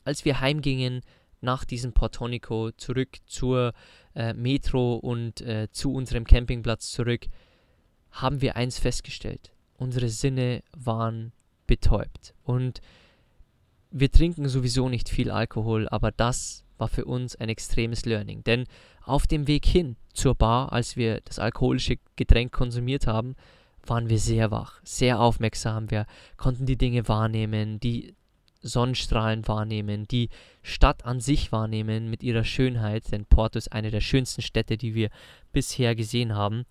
als 0.05 0.25
wir 0.25 0.41
heimgingen, 0.41 1.03
nach 1.41 1.65
diesem 1.65 1.93
Portonico 1.93 2.71
zurück 2.73 3.17
zur 3.27 3.73
äh, 4.15 4.33
Metro 4.33 4.95
und 4.95 5.41
äh, 5.41 5.69
zu 5.71 5.93
unserem 5.93 6.25
Campingplatz 6.25 6.93
zurück, 6.93 7.27
haben 8.13 8.41
wir 8.41 8.57
eins 8.57 8.79
festgestellt. 8.79 9.53
Unsere 9.83 10.09
Sinne 10.09 10.63
waren 10.77 11.33
betäubt. 11.67 12.35
Und 12.45 12.81
wir 13.91 14.13
trinken 14.13 14.49
sowieso 14.49 14.89
nicht 14.89 15.09
viel 15.09 15.31
Alkohol, 15.31 15.89
aber 15.89 16.13
das 16.13 16.65
war 16.79 16.87
für 16.87 17.05
uns 17.05 17.35
ein 17.35 17.49
extremes 17.49 18.05
Learning. 18.05 18.45
Denn 18.45 18.65
auf 19.05 19.27
dem 19.27 19.49
Weg 19.49 19.67
hin 19.67 19.97
zur 20.15 20.37
Bar, 20.37 20.73
als 20.73 20.97
wir 20.97 21.21
das 21.25 21.41
alkoholische 21.41 21.97
Getränk 22.15 22.53
konsumiert 22.53 23.09
haben, 23.09 23.35
waren 23.85 24.09
wir 24.09 24.21
sehr 24.21 24.53
wach, 24.53 24.81
sehr 24.85 25.19
aufmerksam. 25.19 25.91
Wir 25.91 26.07
konnten 26.37 26.65
die 26.65 26.79
Dinge 26.79 27.09
wahrnehmen, 27.09 27.81
die 27.81 28.15
Sonnenstrahlen 28.61 29.49
wahrnehmen, 29.49 30.07
die 30.07 30.29
Stadt 30.63 31.05
an 31.05 31.19
sich 31.19 31.51
wahrnehmen 31.51 32.09
mit 32.09 32.23
ihrer 32.23 32.45
Schönheit, 32.45 33.11
denn 33.11 33.27
Porto 33.27 33.59
ist 33.59 33.73
eine 33.73 33.91
der 33.91 34.01
schönsten 34.01 34.43
Städte, 34.43 34.77
die 34.77 34.95
wir 34.95 35.11
bisher 35.53 35.97
gesehen 35.97 36.37
haben. 36.37 36.67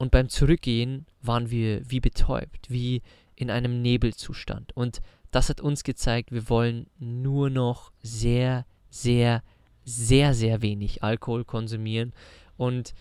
Und 0.00 0.12
beim 0.12 0.30
Zurückgehen 0.30 1.04
waren 1.20 1.50
wir 1.50 1.82
wie 1.90 2.00
betäubt, 2.00 2.70
wie 2.70 3.02
in 3.36 3.50
einem 3.50 3.82
Nebelzustand. 3.82 4.74
Und 4.74 5.02
das 5.30 5.50
hat 5.50 5.60
uns 5.60 5.84
gezeigt, 5.84 6.32
wir 6.32 6.48
wollen 6.48 6.86
nur 6.98 7.50
noch 7.50 7.92
sehr, 8.02 8.64
sehr, 8.88 9.42
sehr, 9.84 10.32
sehr 10.32 10.62
wenig 10.62 11.02
Alkohol 11.02 11.44
konsumieren. 11.44 12.14
Und 12.56 12.94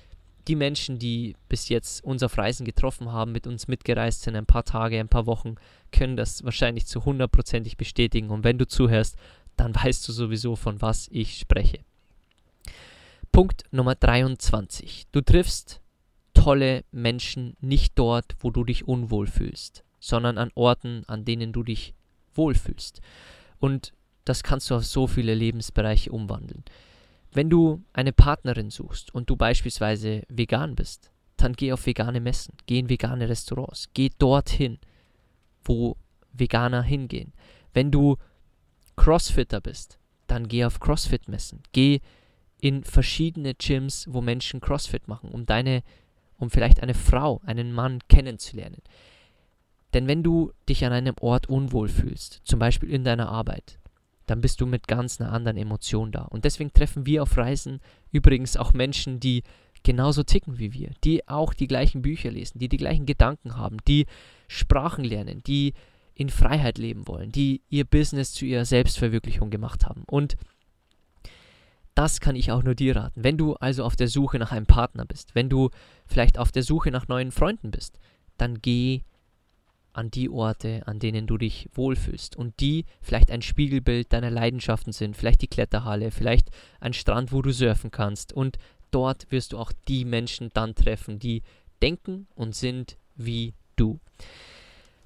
die 0.49 0.57
Menschen, 0.57 0.99
die 0.99 1.37
bis 1.47 1.69
jetzt 1.69 2.03
uns 2.03 2.21
auf 2.21 2.37
Reisen 2.37 2.65
getroffen 2.65 3.13
haben, 3.13 3.31
mit 3.31 3.47
uns 3.47 3.69
mitgereist 3.69 4.23
sind, 4.23 4.35
ein 4.35 4.45
paar 4.45 4.65
Tage, 4.65 4.99
ein 4.99 5.07
paar 5.07 5.25
Wochen, 5.25 5.55
können 5.93 6.17
das 6.17 6.43
wahrscheinlich 6.43 6.85
zu 6.85 7.05
hundertprozentig 7.05 7.77
bestätigen. 7.77 8.29
Und 8.29 8.43
wenn 8.43 8.57
du 8.57 8.67
zuhörst, 8.67 9.15
dann 9.55 9.73
weißt 9.73 10.05
du 10.05 10.11
sowieso, 10.11 10.57
von 10.57 10.81
was 10.81 11.07
ich 11.13 11.39
spreche. 11.39 11.79
Punkt 13.31 13.63
Nummer 13.71 13.95
23. 13.95 15.07
Du 15.13 15.21
triffst 15.21 15.79
tolle 16.39 16.85
Menschen 16.91 17.57
nicht 17.59 17.99
dort, 17.99 18.35
wo 18.39 18.49
du 18.49 18.63
dich 18.63 18.87
unwohl 18.87 19.27
fühlst, 19.27 19.83
sondern 19.99 20.37
an 20.37 20.51
Orten, 20.55 21.03
an 21.07 21.25
denen 21.25 21.51
du 21.51 21.63
dich 21.63 21.93
wohlfühlst. 22.33 23.01
Und 23.59 23.93
das 24.23 24.41
kannst 24.43 24.69
du 24.69 24.75
auf 24.75 24.85
so 24.85 25.05
viele 25.07 25.35
Lebensbereiche 25.35 26.11
umwandeln. 26.11 26.63
Wenn 27.33 27.49
du 27.49 27.83
eine 27.91 28.13
Partnerin 28.13 28.69
suchst 28.69 29.13
und 29.13 29.29
du 29.29 29.35
beispielsweise 29.35 30.23
vegan 30.29 30.75
bist, 30.75 31.11
dann 31.35 31.53
geh 31.53 31.73
auf 31.73 31.85
vegane 31.85 32.21
Messen, 32.21 32.55
geh 32.65 32.79
in 32.79 32.89
vegane 32.89 33.27
Restaurants, 33.27 33.89
geh 33.93 34.09
dorthin, 34.17 34.79
wo 35.63 35.97
Veganer 36.31 36.83
hingehen. 36.83 37.33
Wenn 37.73 37.91
du 37.91 38.17
Crossfitter 38.95 39.59
bist, 39.59 39.99
dann 40.27 40.47
geh 40.47 40.63
auf 40.63 40.79
Crossfit-Messen, 40.79 41.63
geh 41.73 41.99
in 42.61 42.83
verschiedene 42.83 43.55
Gyms, 43.55 44.05
wo 44.09 44.21
Menschen 44.21 44.61
Crossfit 44.61 45.07
machen, 45.07 45.31
um 45.31 45.45
deine 45.45 45.83
um 46.39 46.49
vielleicht 46.49 46.81
eine 46.81 46.93
Frau, 46.93 47.41
einen 47.45 47.73
Mann 47.73 47.99
kennenzulernen. 48.07 48.81
Denn 49.93 50.07
wenn 50.07 50.23
du 50.23 50.51
dich 50.67 50.85
an 50.85 50.93
einem 50.93 51.15
Ort 51.19 51.49
unwohl 51.49 51.89
fühlst, 51.89 52.41
zum 52.43 52.59
Beispiel 52.59 52.89
in 52.89 53.03
deiner 53.03 53.29
Arbeit, 53.29 53.79
dann 54.25 54.41
bist 54.41 54.61
du 54.61 54.67
mit 54.67 54.87
ganz 54.87 55.19
einer 55.19 55.31
anderen 55.31 55.57
Emotion 55.57 56.11
da. 56.11 56.23
Und 56.23 56.45
deswegen 56.45 56.71
treffen 56.71 57.05
wir 57.05 57.23
auf 57.23 57.35
Reisen 57.35 57.79
übrigens 58.11 58.57
auch 58.57 58.73
Menschen, 58.73 59.19
die 59.19 59.43
genauso 59.83 60.23
ticken 60.23 60.59
wie 60.59 60.73
wir, 60.73 60.91
die 61.03 61.27
auch 61.27 61.53
die 61.53 61.67
gleichen 61.67 62.01
Bücher 62.01 62.29
lesen, 62.29 62.59
die 62.59 62.69
die 62.69 62.77
gleichen 62.77 63.05
Gedanken 63.05 63.55
haben, 63.55 63.77
die 63.87 64.05
Sprachen 64.47 65.03
lernen, 65.03 65.41
die 65.45 65.73
in 66.13 66.29
Freiheit 66.29 66.77
leben 66.77 67.07
wollen, 67.07 67.31
die 67.31 67.61
ihr 67.69 67.85
Business 67.85 68.33
zu 68.33 68.45
ihrer 68.45 68.65
Selbstverwirklichung 68.65 69.49
gemacht 69.49 69.85
haben. 69.85 70.03
Und 70.05 70.35
das 71.99 72.21
kann 72.21 72.37
ich 72.37 72.49
auch 72.53 72.63
nur 72.63 72.75
dir 72.75 72.95
raten. 72.95 73.25
Wenn 73.25 73.37
du 73.37 73.55
also 73.55 73.83
auf 73.83 73.97
der 73.97 74.07
Suche 74.07 74.39
nach 74.39 74.53
einem 74.53 74.65
Partner 74.65 75.03
bist, 75.03 75.35
wenn 75.35 75.49
du 75.49 75.69
vielleicht 76.05 76.37
auf 76.37 76.49
der 76.49 76.63
Suche 76.63 76.91
nach 76.91 77.09
neuen 77.09 77.33
Freunden 77.33 77.71
bist, 77.71 77.99
dann 78.37 78.61
geh 78.61 79.01
an 79.91 80.09
die 80.09 80.29
Orte, 80.29 80.87
an 80.87 80.99
denen 80.99 81.27
du 81.27 81.37
dich 81.37 81.67
wohlfühlst 81.73 82.37
und 82.37 82.57
die 82.61 82.85
vielleicht 83.01 83.29
ein 83.31 83.41
Spiegelbild 83.41 84.13
deiner 84.13 84.31
Leidenschaften 84.31 84.93
sind, 84.93 85.17
vielleicht 85.17 85.41
die 85.41 85.49
Kletterhalle, 85.49 86.11
vielleicht 86.11 86.51
ein 86.79 86.93
Strand, 86.93 87.33
wo 87.33 87.41
du 87.41 87.51
surfen 87.51 87.91
kannst 87.91 88.31
und 88.31 88.59
dort 88.91 89.29
wirst 89.29 89.51
du 89.51 89.57
auch 89.57 89.73
die 89.89 90.05
Menschen 90.05 90.51
dann 90.53 90.75
treffen, 90.75 91.19
die 91.19 91.41
denken 91.81 92.27
und 92.33 92.55
sind 92.55 92.97
wie 93.15 93.55
du. 93.75 93.99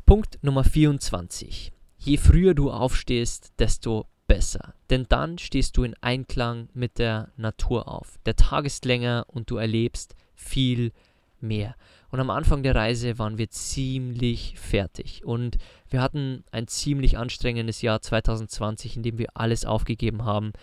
Punkt 0.06 0.38
Nummer 0.44 0.64
24. 0.64 1.72
Je 1.98 2.18
früher 2.18 2.54
du 2.54 2.70
aufstehst, 2.70 3.52
desto 3.58 4.06
besser, 4.34 4.74
denn 4.90 5.06
dann 5.10 5.38
stehst 5.38 5.78
du 5.78 5.84
in 5.84 5.94
Einklang 6.02 6.68
mit 6.74 6.98
der 6.98 7.30
Natur 7.38 7.88
auf. 7.88 8.18
Der 8.26 8.36
Tag 8.36 8.66
ist 8.66 8.84
länger 8.84 9.26
und 9.28 9.52
du 9.52 9.58
erlebst 9.58 10.16
viel 10.34 10.92
mehr. 11.40 11.76
Und 12.10 12.20
am 12.20 12.32
Anfang 12.32 12.64
der 12.64 12.74
Reise 12.74 13.20
waren 13.20 13.38
wir 13.38 13.52
ziemlich 13.52 14.58
fertig 14.58 15.24
und 15.24 15.58
wir 15.88 16.02
hatten 16.02 16.44
ein 16.52 16.68
ziemlich 16.68 17.16
anstrengendes 17.16 17.84
Jahr 17.84 18.02
2020, 18.02 18.98
in 18.98 19.04
dem 19.04 19.20
wir 19.20 19.28
alles 19.36 19.66
aufgegeben 19.66 20.26
haben, 20.26 20.54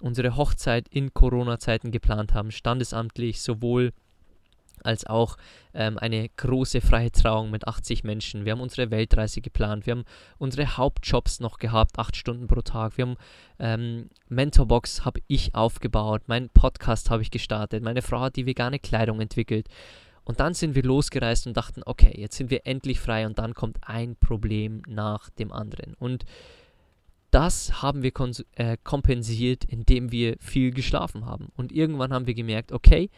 unsere 0.00 0.36
Hochzeit 0.36 0.88
in 0.88 1.12
Corona-Zeiten 1.12 1.90
geplant 1.90 2.32
haben, 2.32 2.50
standesamtlich 2.50 3.42
sowohl 3.42 3.92
als 4.82 5.06
auch 5.06 5.36
ähm, 5.74 5.98
eine 5.98 6.28
große 6.28 6.80
freie 6.80 7.10
Trauung 7.10 7.50
mit 7.50 7.66
80 7.66 8.04
Menschen. 8.04 8.44
Wir 8.44 8.52
haben 8.52 8.60
unsere 8.60 8.90
Weltreise 8.90 9.40
geplant. 9.40 9.86
Wir 9.86 9.92
haben 9.92 10.04
unsere 10.38 10.76
Hauptjobs 10.76 11.40
noch 11.40 11.58
gehabt, 11.58 11.98
acht 11.98 12.16
Stunden 12.16 12.46
pro 12.46 12.62
Tag. 12.62 12.96
Wir 12.96 13.06
haben 13.06 13.16
ähm, 13.58 14.10
Mentorbox 14.28 15.04
habe 15.04 15.20
ich 15.26 15.54
aufgebaut, 15.54 16.22
mein 16.26 16.48
Podcast 16.48 17.10
habe 17.10 17.22
ich 17.22 17.30
gestartet, 17.30 17.82
meine 17.82 18.02
Frau 18.02 18.20
hat 18.20 18.36
die 18.36 18.46
vegane 18.46 18.78
Kleidung 18.78 19.20
entwickelt. 19.20 19.68
Und 20.24 20.40
dann 20.40 20.54
sind 20.54 20.74
wir 20.74 20.84
losgereist 20.84 21.46
und 21.46 21.56
dachten, 21.56 21.82
okay, 21.84 22.14
jetzt 22.16 22.36
sind 22.36 22.50
wir 22.50 22.66
endlich 22.66 23.00
frei 23.00 23.26
und 23.26 23.38
dann 23.38 23.54
kommt 23.54 23.78
ein 23.82 24.16
Problem 24.16 24.82
nach 24.86 25.30
dem 25.30 25.52
anderen. 25.52 25.94
Und 25.94 26.24
das 27.32 27.82
haben 27.82 28.02
wir 28.02 28.12
äh, 28.56 28.76
kompensiert, 28.84 29.64
indem 29.64 30.12
wir 30.12 30.36
viel 30.38 30.70
geschlafen 30.70 31.24
haben. 31.26 31.48
Und 31.56 31.72
irgendwann 31.72 32.12
haben 32.12 32.26
wir 32.26 32.34
gemerkt, 32.34 32.72
okay, 32.72 33.10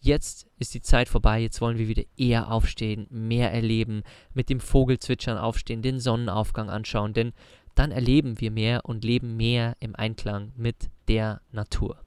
jetzt 0.00 0.46
ist 0.58 0.74
die 0.74 0.80
Zeit 0.80 1.08
vorbei, 1.08 1.40
jetzt 1.40 1.60
wollen 1.60 1.78
wir 1.78 1.88
wieder 1.88 2.04
eher 2.16 2.50
aufstehen, 2.50 3.06
mehr 3.10 3.52
erleben, 3.52 4.02
mit 4.34 4.48
dem 4.48 4.60
Vogelzwitschern 4.60 5.38
aufstehen, 5.38 5.82
den 5.82 6.00
Sonnenaufgang 6.00 6.70
anschauen, 6.70 7.12
denn 7.12 7.32
dann 7.74 7.92
erleben 7.92 8.40
wir 8.40 8.50
mehr 8.50 8.84
und 8.84 9.04
leben 9.04 9.36
mehr 9.36 9.76
im 9.80 9.94
Einklang 9.94 10.52
mit 10.56 10.90
der 11.08 11.40
Natur. 11.52 11.98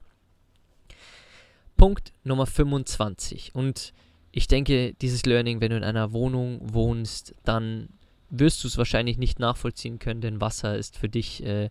Punkt 1.76 2.12
Nummer 2.22 2.46
25. 2.46 3.54
Und 3.54 3.92
ich 4.30 4.46
denke, 4.46 4.94
dieses 4.94 5.26
Learning, 5.26 5.60
wenn 5.60 5.70
du 5.70 5.76
in 5.76 5.84
einer 5.84 6.12
Wohnung 6.12 6.60
wohnst, 6.62 7.34
dann 7.44 7.88
wirst 8.30 8.62
du 8.64 8.68
es 8.68 8.78
wahrscheinlich 8.78 9.18
nicht 9.18 9.38
nachvollziehen 9.38 9.98
können, 9.98 10.20
denn 10.20 10.40
Wasser 10.40 10.76
ist 10.76 10.96
für 10.98 11.08
dich 11.08 11.44
äh, 11.44 11.70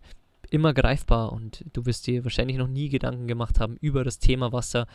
immer 0.50 0.72
greifbar 0.72 1.32
und 1.32 1.64
du 1.72 1.84
wirst 1.86 2.06
dir 2.06 2.24
wahrscheinlich 2.24 2.56
noch 2.56 2.68
nie 2.68 2.88
Gedanken 2.88 3.26
gemacht 3.26 3.60
haben 3.60 3.76
über 3.80 4.04
das 4.04 4.18
Thema 4.18 4.52
Wasser. 4.52 4.86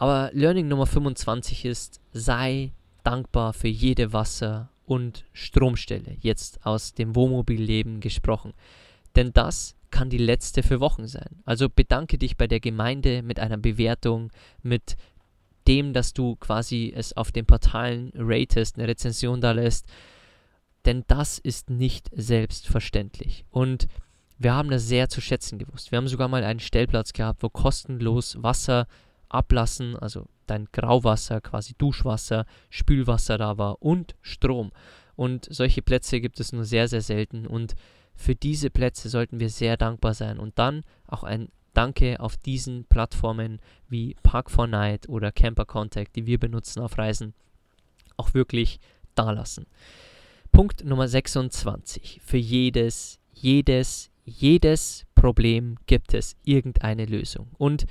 Aber 0.00 0.30
Learning 0.32 0.66
Nummer 0.66 0.86
25 0.86 1.66
ist, 1.66 2.00
sei 2.10 2.72
dankbar 3.04 3.52
für 3.52 3.68
jede 3.68 4.14
Wasser- 4.14 4.70
und 4.86 5.26
Stromstelle, 5.34 6.16
jetzt 6.20 6.64
aus 6.64 6.94
dem 6.94 7.14
Wohnmobilleben 7.14 8.00
gesprochen. 8.00 8.54
Denn 9.14 9.34
das 9.34 9.76
kann 9.90 10.08
die 10.08 10.16
letzte 10.16 10.62
für 10.62 10.80
Wochen 10.80 11.06
sein. 11.06 11.42
Also 11.44 11.68
bedanke 11.68 12.16
dich 12.16 12.38
bei 12.38 12.46
der 12.46 12.60
Gemeinde 12.60 13.22
mit 13.22 13.40
einer 13.40 13.58
Bewertung, 13.58 14.30
mit 14.62 14.96
dem, 15.68 15.92
dass 15.92 16.14
du 16.14 16.36
quasi 16.36 16.94
es 16.96 17.14
auf 17.14 17.30
den 17.30 17.44
Portalen 17.44 18.10
ratest, 18.14 18.78
eine 18.78 18.88
Rezension 18.88 19.42
da 19.42 19.52
lässt. 19.52 19.84
Denn 20.86 21.04
das 21.08 21.38
ist 21.38 21.68
nicht 21.68 22.08
selbstverständlich. 22.16 23.44
Und 23.50 23.86
wir 24.38 24.54
haben 24.54 24.70
das 24.70 24.88
sehr 24.88 25.10
zu 25.10 25.20
schätzen 25.20 25.58
gewusst. 25.58 25.92
Wir 25.92 25.98
haben 25.98 26.08
sogar 26.08 26.28
mal 26.28 26.42
einen 26.42 26.60
Stellplatz 26.60 27.12
gehabt, 27.12 27.42
wo 27.42 27.50
kostenlos 27.50 28.42
Wasser 28.42 28.86
Ablassen, 29.30 29.96
also 29.96 30.26
dein 30.46 30.66
Grauwasser, 30.72 31.40
quasi 31.40 31.74
Duschwasser, 31.78 32.44
Spülwasser 32.68 33.38
da 33.38 33.56
war 33.56 33.80
und 33.82 34.14
Strom. 34.20 34.72
Und 35.16 35.46
solche 35.50 35.82
Plätze 35.82 36.20
gibt 36.20 36.40
es 36.40 36.52
nur 36.52 36.64
sehr, 36.64 36.88
sehr 36.88 37.02
selten. 37.02 37.46
Und 37.46 37.74
für 38.14 38.34
diese 38.34 38.70
Plätze 38.70 39.08
sollten 39.08 39.40
wir 39.40 39.48
sehr 39.48 39.76
dankbar 39.76 40.14
sein. 40.14 40.38
Und 40.38 40.58
dann 40.58 40.82
auch 41.06 41.24
ein 41.24 41.48
Danke 41.72 42.18
auf 42.18 42.36
diesen 42.36 42.84
Plattformen 42.84 43.60
wie 43.88 44.16
Park4Night 44.24 45.08
oder 45.08 45.30
Camper 45.30 45.66
Contact, 45.66 46.16
die 46.16 46.26
wir 46.26 46.38
benutzen 46.38 46.80
auf 46.80 46.98
Reisen, 46.98 47.32
auch 48.16 48.34
wirklich 48.34 48.80
dalassen. 49.14 49.66
Punkt 50.50 50.84
Nummer 50.84 51.06
26. 51.06 52.20
Für 52.24 52.38
jedes, 52.38 53.20
jedes, 53.32 54.10
jedes 54.24 55.06
Problem 55.14 55.76
gibt 55.86 56.12
es 56.12 56.34
irgendeine 56.44 57.04
Lösung. 57.04 57.48
Und 57.56 57.86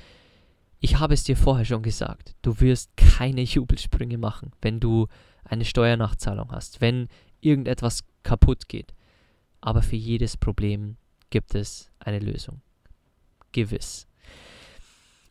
ich 0.80 1.00
habe 1.00 1.14
es 1.14 1.24
dir 1.24 1.36
vorher 1.36 1.66
schon 1.66 1.84
gesagt, 1.84 2.36
du 2.42 2.60
wirst 2.60 2.96
keine 2.96 3.42
Jubelsprünge 3.42 4.18
machen, 4.18 4.52
wenn 4.62 4.80
du 4.80 5.08
eine 5.44 5.66
Steuernachzahlung 5.66 6.52
hast, 6.52 6.82
wenn 6.82 7.10
irgendetwas 7.42 8.04
kaputt 8.24 8.70
geht. 8.70 8.94
Aber 9.62 9.82
für 9.82 9.98
jedes 9.98 10.38
Problem 10.38 10.96
gibt 11.30 11.56
es 11.56 11.92
eine 12.00 12.20
Lösung. 12.20 12.62
Gewiss. 13.52 14.08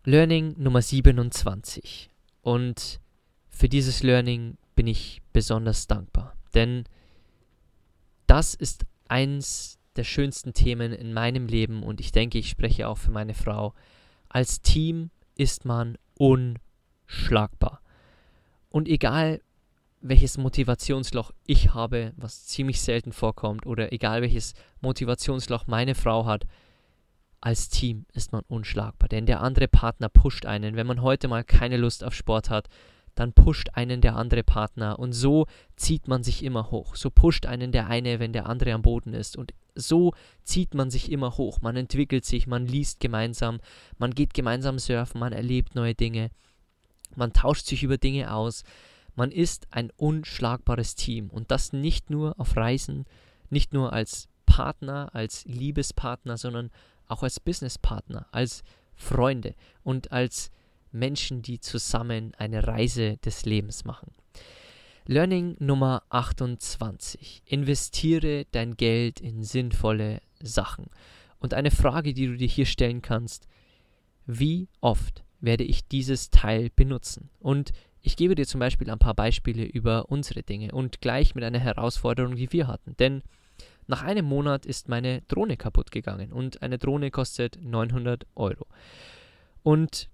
Learning 0.05 0.55
Nummer 0.59 0.83
27. 0.83 2.11
Und 2.43 3.01
für 3.49 3.69
dieses 3.69 4.03
Learning 4.03 4.59
bin 4.75 4.87
ich 4.87 5.23
besonders 5.33 5.87
dankbar. 5.87 6.35
Denn 6.55 6.85
das 8.27 8.55
ist 8.55 8.85
eins 9.09 9.79
der 9.97 10.05
schönsten 10.05 10.53
Themen 10.53 10.93
in 10.93 11.13
meinem 11.13 11.47
Leben 11.47 11.83
und 11.83 12.01
ich 12.01 12.13
denke, 12.13 12.39
ich 12.39 12.49
spreche 12.49 12.87
auch 12.89 12.99
für 12.99 13.11
meine 13.11 13.35
Frau. 13.35 13.75
Als 14.29 14.61
Team 14.63 15.11
ist 15.39 15.65
man 15.65 15.97
unschlagbar. 16.19 17.81
Und 18.69 18.87
egal 18.87 19.41
welches 20.01 20.37
Motivationsloch 20.37 21.33
ich 21.47 21.75
habe, 21.75 22.13
was 22.17 22.45
ziemlich 22.45 22.81
selten 22.81 23.13
vorkommt, 23.13 23.67
oder 23.67 23.93
egal 23.93 24.23
welches 24.23 24.55
Motivationsloch 24.81 25.67
meine 25.67 25.95
Frau 25.95 26.27
hat, 26.27 26.45
als 27.41 27.69
Team 27.69 28.05
ist 28.13 28.33
man 28.33 28.43
unschlagbar. 28.49 29.09
Denn 29.09 29.27
der 29.27 29.41
andere 29.41 29.69
Partner 29.69 30.09
pusht 30.09 30.45
einen. 30.45 30.77
Wenn 30.77 30.87
man 30.87 31.03
heute 31.03 31.29
mal 31.29 31.45
keine 31.45 31.77
Lust 31.77 32.05
auf 32.05 32.15
Sport 32.15 32.51
hat, 32.51 32.69
dann 33.15 33.33
pusht 33.33 33.71
einen 33.75 34.01
der 34.01 34.17
andere 34.17 34.45
Partner 34.45 34.99
und 34.99 35.13
so 35.13 35.47
zieht 35.77 36.07
man 36.07 36.23
sich 36.23 36.45
immer 36.45 36.71
hoch. 36.71 36.95
So 36.95 37.11
pusht 37.11 37.47
einen 37.47 37.73
der 37.73 37.89
eine, 37.89 38.21
wenn 38.21 38.33
der 38.33 38.47
andere 38.47 38.73
am 38.73 38.83
Boden 38.83 39.13
ist 39.13 39.37
und 39.37 39.53
so 39.79 40.13
zieht 40.43 40.75
man 40.75 40.91
sich 40.91 41.11
immer 41.11 41.37
hoch. 41.37 41.61
Man 41.61 41.77
entwickelt 41.77 42.25
sich, 42.25 42.47
man 42.47 42.67
liest 42.67 43.01
gemeinsam, 43.01 43.61
man 43.99 44.15
geht 44.15 44.35
gemeinsam 44.35 44.79
surfen, 44.79 45.21
man 45.21 45.33
erlebt 45.33 45.75
neue 45.75 45.95
Dinge, 45.95 46.31
man 47.17 47.33
tauscht 47.33 47.67
sich 47.67 47.83
über 47.83 47.99
Dinge 47.99 48.33
aus. 48.33 48.65
Man 49.15 49.33
ist 49.33 49.67
ein 49.71 49.91
unschlagbares 49.97 50.95
Team 50.95 51.29
und 51.31 51.51
das 51.51 51.73
nicht 51.73 52.11
nur 52.11 52.39
auf 52.39 52.57
Reisen, 52.57 53.05
nicht 53.51 53.73
nur 53.73 53.93
als 53.93 54.29
Partner, 54.47 55.11
als 55.13 55.45
Liebespartner, 55.47 56.37
sondern 56.37 56.71
auch 57.09 57.23
als 57.23 57.41
Businesspartner, 57.41 58.27
als 58.31 58.63
Freunde 58.95 59.55
und 59.83 60.13
als 60.13 60.51
Menschen, 60.93 61.43
die 61.43 61.61
zusammen 61.61 62.35
eine 62.37 62.67
Reise 62.67 63.17
des 63.19 63.45
Lebens 63.45 63.85
machen. 63.85 64.13
Learning 65.11 65.57
Nummer 65.59 66.03
28. 66.11 67.41
Investiere 67.47 68.45
dein 68.51 68.77
Geld 68.77 69.21
in 69.21 69.43
sinnvolle 69.43 70.21
Sachen. 70.39 70.85
Und 71.39 71.55
eine 71.55 71.71
Frage, 71.71 72.13
die 72.13 72.27
du 72.27 72.37
dir 72.37 72.47
hier 72.47 72.67
stellen 72.67 73.01
kannst, 73.01 73.49
wie 74.27 74.69
oft 74.83 75.25
werde 75.41 75.65
ich 75.65 75.89
dieses 75.89 76.29
Teil 76.29 76.69
benutzen? 76.77 77.31
Und 77.41 77.73
ich 78.03 78.17
gebe 78.17 78.35
dir 78.35 78.47
zum 78.47 78.61
Beispiel 78.61 78.91
ein 78.91 78.99
paar 78.99 79.15
Beispiele 79.15 79.65
über 79.65 80.11
unsere 80.11 80.43
Dinge 80.43 80.73
und 80.73 81.01
gleich 81.01 81.35
mit 81.35 81.43
einer 81.43 81.59
Herausforderung, 81.59 82.37
die 82.37 82.53
wir 82.53 82.67
hatten. 82.67 82.95
Denn 82.99 83.23
nach 83.87 84.03
einem 84.03 84.27
Monat 84.27 84.67
ist 84.67 84.91
meine 84.91 85.23
Drohne 85.23 85.57
kaputt 85.57 85.91
gegangen 85.91 86.35
und 86.35 86.61
eine 86.61 86.77
Drohne 86.77 87.11
kostet 87.11 87.59
900 87.65 88.27
Euro. 88.35 88.67
Und 89.63 90.11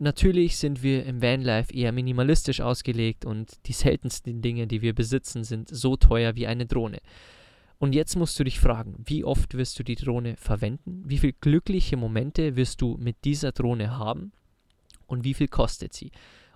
natürlich 0.00 0.56
sind 0.56 0.82
wir 0.82 1.04
im 1.04 1.22
Vanlife 1.22 1.72
eher 1.72 1.92
minimalistisch 1.92 2.60
ausgelegt 2.60 3.24
und 3.24 3.66
die 3.66 3.72
seltensten 3.72 4.42
Dinge, 4.42 4.66
die 4.66 4.82
wir 4.82 4.94
besitzen, 4.94 5.44
sind 5.44 5.68
so 5.68 5.96
teuer 5.96 6.34
wie 6.34 6.46
eine 6.46 6.66
Drohne. 6.66 7.00
Und 7.78 7.94
jetzt 7.94 8.16
musst 8.16 8.38
du 8.38 8.44
dich 8.44 8.58
fragen, 8.58 8.94
wie 9.04 9.24
oft 9.24 9.54
wirst 9.54 9.78
du 9.78 9.82
die 9.82 9.96
Drohne 9.96 10.36
verwenden? 10.36 11.02
Wie 11.06 11.18
viele 11.18 11.34
glückliche 11.34 11.96
Momente 11.96 12.56
wirst 12.56 12.80
du 12.80 12.96
mit 12.98 13.16
dieser 13.24 13.52
Drohne 13.52 13.98
haben? 13.98 14.32
Und 15.06 15.24
wie 15.24 15.34
viel 15.34 15.48
kostet 15.48 15.92
sie? 15.92 16.10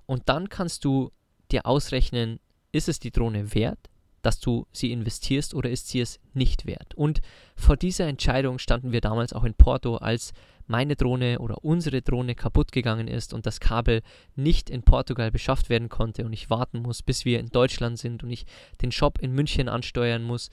Und 0.07 0.29
dann 0.29 0.49
kannst 0.49 0.85
du 0.85 1.13
dir 1.53 1.67
ausrechnen, 1.67 2.41
ist 2.73 2.89
es 2.89 2.99
die 3.01 3.11
Drohne 3.11 3.55
wert, 3.55 3.79
dass 4.23 4.41
du 4.41 4.67
sie 4.73 4.93
investierst 4.93 5.55
oder 5.55 5.71
ist 5.71 5.89
sie 5.89 6.01
es 6.01 6.21
nicht 6.33 6.67
wert? 6.67 6.95
Und 6.95 7.21
vor 7.55 7.77
dieser 7.77 8.07
Entscheidung 8.07 8.59
standen 8.59 8.93
wir 8.93 9.01
damals 9.01 9.33
auch 9.33 9.45
in 9.45 9.55
Porto, 9.55 9.97
als 9.97 10.33
meine 10.71 10.95
Drohne 10.95 11.41
oder 11.41 11.65
unsere 11.65 12.01
Drohne 12.01 12.35
kaputt 12.35 12.71
gegangen 12.71 13.09
ist 13.09 13.35
und 13.35 13.45
das 13.45 13.59
Kabel 13.59 14.03
nicht 14.37 14.71
in 14.71 14.83
Portugal 14.83 15.31
beschafft 15.31 15.69
werden 15.69 15.89
konnte 15.89 16.25
und 16.25 16.33
ich 16.33 16.49
warten 16.49 16.81
muss, 16.81 17.03
bis 17.03 17.25
wir 17.25 17.41
in 17.41 17.49
Deutschland 17.49 17.99
sind 17.99 18.23
und 18.23 18.31
ich 18.31 18.47
den 18.81 18.93
Shop 18.93 19.19
in 19.19 19.33
München 19.33 19.69
ansteuern 19.69 20.23
muss. 20.23 20.49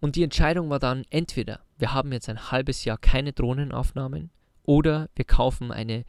Und 0.00 0.16
die 0.16 0.22
Entscheidung 0.22 0.70
war 0.70 0.78
dann 0.78 1.04
entweder 1.10 1.60
wir 1.76 1.92
haben 1.92 2.10
jetzt 2.12 2.28
ein 2.28 2.50
halbes 2.50 2.84
Jahr 2.84 2.96
keine 2.96 3.32
Drohnenaufnahmen 3.34 4.30
oder 4.64 5.10
wir 5.14 5.26
kaufen 5.26 5.72
eine 5.72 6.04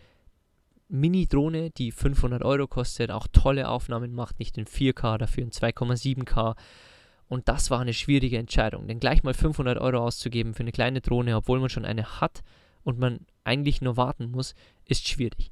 Mini-Drohne, 0.87 1.71
die 1.71 1.91
500 1.91 2.43
Euro 2.43 2.67
kostet, 2.67 3.11
auch 3.11 3.27
tolle 3.31 3.69
Aufnahmen 3.69 4.13
macht, 4.13 4.39
nicht 4.39 4.57
in 4.57 4.65
4K, 4.65 5.17
dafür 5.17 5.43
in 5.43 5.51
2,7K 5.51 6.55
und 7.31 7.47
das 7.47 7.71
war 7.71 7.79
eine 7.79 7.93
schwierige 7.93 8.37
Entscheidung, 8.37 8.89
denn 8.89 8.99
gleich 8.99 9.23
mal 9.23 9.33
500 9.33 9.77
Euro 9.77 9.99
auszugeben 9.99 10.53
für 10.53 10.63
eine 10.63 10.73
kleine 10.73 10.99
Drohne, 10.99 11.37
obwohl 11.37 11.61
man 11.61 11.69
schon 11.69 11.85
eine 11.85 12.19
hat 12.19 12.43
und 12.83 12.99
man 12.99 13.25
eigentlich 13.45 13.79
nur 13.79 13.95
warten 13.95 14.31
muss, 14.31 14.53
ist 14.83 15.07
schwierig. 15.07 15.49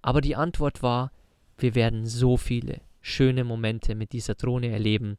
Aber 0.00 0.22
die 0.22 0.36
Antwort 0.36 0.82
war, 0.82 1.12
wir 1.58 1.74
werden 1.74 2.06
so 2.06 2.38
viele 2.38 2.80
schöne 3.02 3.44
Momente 3.44 3.94
mit 3.94 4.12
dieser 4.12 4.36
Drohne 4.36 4.68
erleben, 4.68 5.18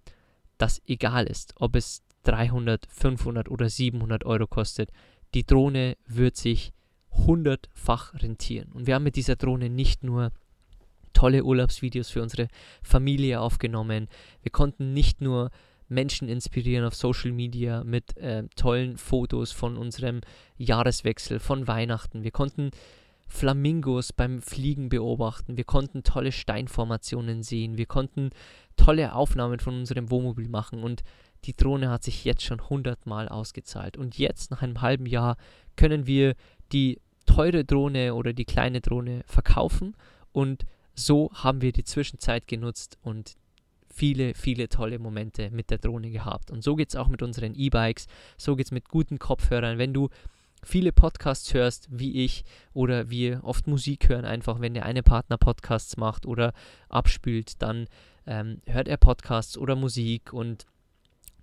dass 0.57 0.81
egal 0.87 1.27
ist, 1.27 1.53
ob 1.57 1.75
es 1.75 2.01
300, 2.23 2.87
500 2.89 3.47
oder 3.47 3.69
700 3.69 4.25
Euro 4.25 4.47
kostet, 4.47 4.89
die 5.35 5.45
Drohne 5.45 5.95
wird 6.07 6.37
sich 6.37 6.73
hundertfach 7.11 8.15
rentieren. 8.15 8.71
Und 8.71 8.87
wir 8.87 8.95
haben 8.95 9.03
mit 9.03 9.15
dieser 9.15 9.35
Drohne 9.35 9.69
nicht 9.69 10.03
nur 10.03 10.31
tolle 11.13 11.43
Urlaubsvideos 11.43 12.09
für 12.09 12.23
unsere 12.23 12.47
Familie 12.81 13.41
aufgenommen, 13.41 14.07
wir 14.41 14.51
konnten 14.51 14.93
nicht 14.93 15.21
nur 15.21 15.51
Menschen 15.89 16.29
inspirieren 16.29 16.85
auf 16.85 16.95
Social 16.95 17.31
Media 17.31 17.83
mit 17.83 18.15
äh, 18.17 18.43
tollen 18.55 18.97
Fotos 18.97 19.51
von 19.51 19.77
unserem 19.77 20.21
Jahreswechsel, 20.57 21.39
von 21.39 21.67
Weihnachten. 21.67 22.23
Wir 22.23 22.31
konnten 22.31 22.71
Flamingos 23.27 24.13
beim 24.13 24.41
Fliegen 24.41 24.89
beobachten. 24.89 25.57
Wir 25.57 25.63
konnten 25.63 26.03
tolle 26.03 26.31
Steinformationen 26.31 27.43
sehen. 27.43 27.77
Wir 27.77 27.85
konnten 27.85 28.31
tolle 28.75 29.13
Aufnahmen 29.13 29.59
von 29.59 29.75
unserem 29.75 30.09
Wohnmobil 30.09 30.49
machen 30.49 30.83
und 30.83 31.03
die 31.45 31.55
Drohne 31.55 31.89
hat 31.89 32.03
sich 32.03 32.25
jetzt 32.25 32.43
schon 32.43 32.69
hundertmal 32.69 33.29
ausgezahlt. 33.29 33.97
Und 33.97 34.17
jetzt, 34.17 34.51
nach 34.51 34.61
einem 34.61 34.81
halben 34.81 35.05
Jahr, 35.05 35.37
können 35.75 36.07
wir 36.07 36.35
die 36.71 36.99
teure 37.25 37.63
Drohne 37.63 38.15
oder 38.15 38.33
die 38.33 38.45
kleine 38.45 38.81
Drohne 38.81 39.21
verkaufen 39.25 39.95
und 40.31 40.65
so 40.95 41.31
haben 41.33 41.61
wir 41.61 41.71
die 41.71 41.83
Zwischenzeit 41.83 42.47
genutzt 42.47 42.97
und 43.01 43.35
viele, 43.99 44.33
viele 44.33 44.69
tolle 44.69 44.97
Momente 44.97 45.51
mit 45.51 45.69
der 45.69 45.77
Drohne 45.77 46.09
gehabt. 46.09 46.51
Und 46.51 46.63
so 46.63 46.77
geht 46.77 46.87
es 46.87 46.95
auch 46.95 47.09
mit 47.09 47.21
unseren 47.21 47.53
E-Bikes, 47.53 48.07
so 48.37 48.55
geht 48.55 48.67
es 48.67 48.71
mit 48.71 48.87
guten 48.87 49.19
Kopfhörern. 49.19 49.77
Wenn 49.77 49.93
du 49.93 50.07
viele 50.63 50.93
Podcasts 50.93 51.53
hörst, 51.53 51.89
wie 51.91 52.23
ich, 52.23 52.45
oder 52.73 53.09
wir 53.09 53.43
oft 53.43 53.67
Musik 53.67 54.07
hören, 54.07 54.23
einfach 54.23 54.61
wenn 54.61 54.73
der 54.73 54.85
eine 54.85 55.03
Partner 55.03 55.37
Podcasts 55.37 55.97
macht 55.97 56.25
oder 56.25 56.53
abspült, 56.87 57.61
dann 57.61 57.87
ähm, 58.25 58.61
hört 58.65 58.87
er 58.87 58.95
Podcasts 58.95 59.57
oder 59.57 59.75
Musik 59.75 60.31
und 60.31 60.65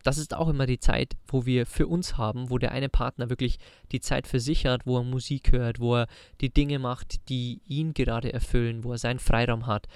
das 0.03 0.17
ist 0.17 0.33
auch 0.33 0.49
immer 0.49 0.65
die 0.65 0.79
Zeit, 0.79 1.15
wo 1.27 1.45
wir 1.45 1.67
für 1.67 1.89
uns 1.89 2.17
haben, 2.17 2.49
wo 2.49 2.57
der 2.57 2.73
eine 2.73 2.89
Partner 2.89 3.29
wirklich 3.29 3.59
die 3.93 4.01
Zeit 4.01 4.27
für 4.27 4.41
sich 4.41 4.65
hat, 4.65 4.87
wo 4.87 4.97
er 4.99 5.05
Musik 5.05 5.53
hört, 5.53 5.79
wo 5.79 5.97
er 5.97 6.07
die 6.41 6.55
Dinge 6.55 6.79
macht, 6.79 7.29
die 7.29 7.61
ihn 7.67 7.93
gerade 7.93 8.33
erfüllen, 8.33 8.83
wo 8.83 8.93
er 8.93 8.99
seinen 8.99 9.19
Freiraum 9.19 9.67
hat. 9.67 9.89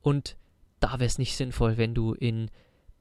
Und 0.00 0.36
da 0.80 0.92
wäre 0.94 1.06
es 1.06 1.18
nicht 1.18 1.36
sinnvoll, 1.36 1.76
wenn 1.76 1.94
du 1.94 2.14
in 2.14 2.50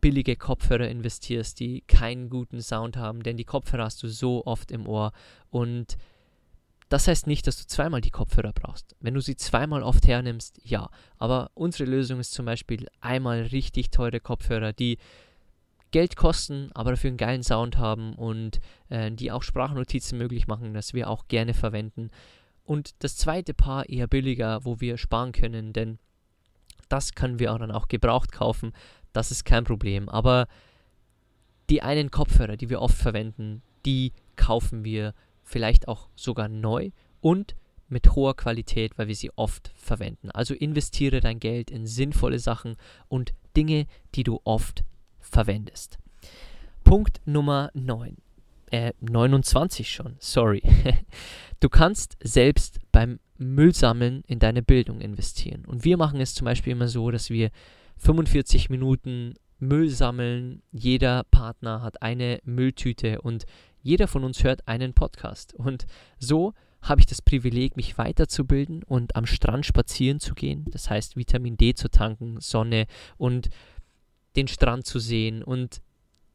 billige 0.02 0.36
Kopfhörer 0.36 0.88
investierst, 0.88 1.60
die 1.60 1.82
keinen 1.82 2.30
guten 2.30 2.62
Sound 2.62 2.98
haben, 2.98 3.24
denn 3.24 3.38
die 3.38 3.46
Kopfhörer 3.46 3.86
hast 3.86 4.02
du 4.04 4.08
so 4.08 4.46
oft 4.46 4.72
im 4.72 4.88
Ohr 4.88 5.12
und 5.50 5.98
das 6.90 7.08
heißt 7.08 7.28
nicht, 7.28 7.46
dass 7.48 7.58
du 7.58 7.68
zweimal 7.68 8.00
die 8.00 8.12
Kopfhörer 8.12 8.54
brauchst. 8.54 8.96
Wenn 9.02 9.14
du 9.14 9.20
sie 9.20 9.36
zweimal 9.36 9.84
oft 9.84 10.08
hernimmst, 10.08 10.62
ja. 10.64 10.90
Aber 11.18 11.52
unsere 11.54 11.90
Lösung 11.90 12.20
ist 12.22 12.32
zum 12.32 12.46
Beispiel 12.46 12.88
einmal 13.02 13.42
richtig 13.42 13.92
teure 13.92 14.22
Kopfhörer, 14.22 14.72
die 14.72 14.98
Geld 15.92 16.16
kosten, 16.16 16.70
aber 16.74 16.92
dafür 16.92 17.10
einen 17.10 17.18
geilen 17.18 17.44
Sound 17.44 17.78
haben 17.78 18.14
und 18.14 18.60
äh, 18.90 19.12
die 19.12 19.32
auch 19.32 19.44
Sprachnotizen 19.44 20.18
möglich 20.18 20.48
machen, 20.48 20.74
das 20.74 20.94
wir 20.94 21.10
auch 21.10 21.28
gerne 21.28 21.54
verwenden. 21.54 22.10
Und 22.64 22.96
das 23.00 23.18
zweite 23.18 23.54
Paar 23.54 23.90
eher 23.90 24.08
billiger, 24.08 24.64
wo 24.66 24.80
wir 24.80 24.98
sparen 24.98 25.32
können, 25.32 25.74
denn 25.74 26.00
das 26.90 27.14
können 27.14 27.40
wir 27.40 27.54
auch 27.54 27.60
dann 27.60 27.72
auch 27.72 27.88
gebraucht 27.88 28.32
kaufen. 28.32 28.74
Das 29.14 29.32
ist 29.32 29.46
kein 29.46 29.64
Problem. 29.64 30.10
Aber 30.10 30.48
die 31.70 31.82
einen 31.82 32.12
Kopfhörer, 32.12 32.58
die 32.58 32.70
wir 32.70 32.82
oft 32.82 32.98
verwenden, 32.98 33.62
die 33.86 34.14
kaufen 34.36 34.84
wir 34.84 35.14
vielleicht 35.44 35.88
auch 35.88 36.10
sogar 36.16 36.48
neu 36.48 36.92
und 37.22 37.56
mit 37.90 38.16
hoher 38.16 38.36
Qualität, 38.36 38.98
weil 38.98 39.08
wir 39.08 39.16
sie 39.16 39.32
oft 39.36 39.72
verwenden. 39.76 40.30
Also 40.32 40.54
investiere 40.54 41.22
dein 41.22 41.40
Geld 41.40 41.72
in 41.72 41.88
sinnvolle 41.88 42.40
Sachen 42.40 42.76
und 43.08 43.34
Dinge, 43.56 43.88
die 44.16 44.24
du 44.24 44.42
oft 44.44 44.84
verwendest. 45.20 45.98
Punkt 46.84 47.22
Nummer 47.26 47.72
9. 47.74 48.18
Äh, 48.72 48.94
29 49.00 49.90
schon, 49.90 50.18
sorry. 50.20 50.62
du 51.60 51.70
kannst 51.70 52.18
selbst 52.22 52.80
beim 52.92 53.20
Müllsammeln 53.38 54.24
in 54.28 54.40
deine 54.40 54.64
Bildung 54.64 55.02
investieren. 55.02 55.66
Und 55.66 55.84
wir 55.84 55.98
machen 55.98 56.20
es 56.20 56.34
zum 56.34 56.46
Beispiel 56.46 56.74
immer 56.74 56.88
so, 56.88 57.12
dass 57.12 57.30
wir 57.30 57.52
45 57.98 58.70
Minuten 58.70 59.34
Müll 59.60 59.90
sammeln. 59.90 60.62
Jeder 60.72 61.24
Partner 61.26 61.82
hat 61.82 62.02
eine 62.02 62.40
Mülltüte 62.44 63.22
und 63.22 63.46
jeder 63.82 64.08
von 64.08 64.24
uns 64.24 64.44
hört 64.44 64.68
einen 64.68 64.94
Podcast. 64.94 65.54
Und 65.54 65.86
so 66.20 66.54
habe 66.82 67.02
ich 67.02 67.06
das 67.06 67.22
Privileg, 67.22 67.76
mich 67.76 67.98
weiterzubilden 67.98 68.84
und 68.84 69.16
am 69.16 69.26
Strand 69.26 69.66
spazieren 69.66 70.20
zu 70.20 70.36
gehen. 70.36 70.66
Das 70.72 70.90
heißt, 70.90 71.16
Vitamin 71.16 71.58
D 71.58 71.74
zu 71.74 71.90
tanken, 71.90 72.40
Sonne 72.40 72.86
und 73.18 73.50
den 74.36 74.48
Strand 74.48 74.86
zu 74.86 75.00
sehen 75.00 75.44
und 75.44 75.82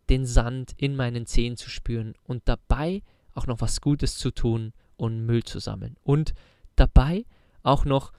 den 0.08 0.26
Sand 0.26 0.72
in 0.76 0.96
meinen 0.96 1.26
Zehen 1.26 1.56
zu 1.56 1.70
spüren 1.70 2.14
und 2.24 2.42
dabei 2.46 3.02
auch 3.34 3.46
noch 3.46 3.60
was 3.60 3.80
Gutes 3.80 4.18
zu 4.18 4.30
tun 4.30 4.72
und 4.96 5.24
Müll 5.24 5.44
zu 5.44 5.58
sammeln. 5.58 5.96
Und 6.02 6.34
dabei 6.76 7.24
auch 7.62 7.84
noch 7.84 8.12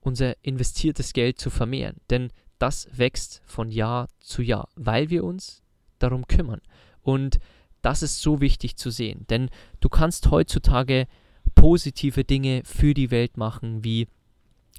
unser 0.00 0.34
investiertes 0.42 1.12
Geld 1.12 1.40
zu 1.40 1.50
vermehren. 1.50 1.96
Denn 2.10 2.30
das 2.58 2.88
wächst 2.92 3.42
von 3.46 3.70
Jahr 3.70 4.08
zu 4.20 4.42
Jahr, 4.42 4.68
weil 4.76 5.10
wir 5.10 5.24
uns 5.24 5.62
darum 5.98 6.26
kümmern. 6.26 6.60
Und 7.02 7.38
das 7.82 8.02
ist 8.02 8.20
so 8.20 8.40
wichtig 8.40 8.76
zu 8.76 8.90
sehen, 8.90 9.26
denn 9.28 9.50
du 9.80 9.88
kannst 9.88 10.30
heutzutage 10.30 11.06
positive 11.54 12.24
Dinge 12.24 12.62
für 12.64 12.94
die 12.94 13.10
Welt 13.10 13.36
machen, 13.36 13.84
wie 13.84 14.08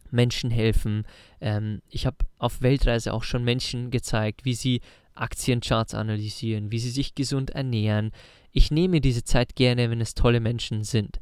Menschen 0.10 0.50
helfen. 0.50 1.06
Ähm, 1.40 1.82
ich 1.90 2.06
habe 2.06 2.18
auf 2.38 2.62
Weltreise 2.62 3.14
auch 3.14 3.24
schon 3.24 3.44
Menschen 3.44 3.92
gezeigt, 3.92 4.46
wie 4.46 4.56
sie 4.56 4.82
Aktiencharts 5.14 5.94
analysieren, 5.94 6.72
wie 6.72 6.80
sie 6.80 6.90
sich 6.90 7.16
gesund 7.16 7.52
ernähren. 7.52 8.12
Ich 8.52 8.72
nehme 8.72 9.02
diese 9.02 9.24
Zeit 9.24 9.56
gerne, 9.56 9.90
wenn 9.90 10.02
es 10.02 10.16
tolle 10.16 10.40
Menschen 10.40 10.84
sind. 10.84 11.20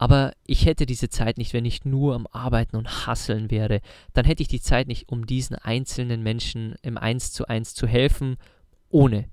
Aber 0.00 0.32
ich 0.46 0.64
hätte 0.64 0.86
diese 0.86 1.10
Zeit 1.10 1.36
nicht, 1.36 1.52
wenn 1.52 1.66
ich 1.66 1.84
nur 1.84 2.14
am 2.14 2.26
Arbeiten 2.32 2.76
und 2.76 3.06
Hasseln 3.06 3.50
wäre. 3.50 3.82
Dann 4.14 4.24
hätte 4.24 4.40
ich 4.40 4.48
die 4.48 4.62
Zeit 4.62 4.88
nicht, 4.88 5.10
um 5.10 5.26
diesen 5.26 5.56
einzelnen 5.56 6.22
Menschen 6.22 6.74
im 6.80 6.96
Eins 6.96 7.32
zu 7.32 7.46
eins 7.48 7.74
zu 7.74 7.86
helfen, 7.86 8.38
ohne 8.88 9.28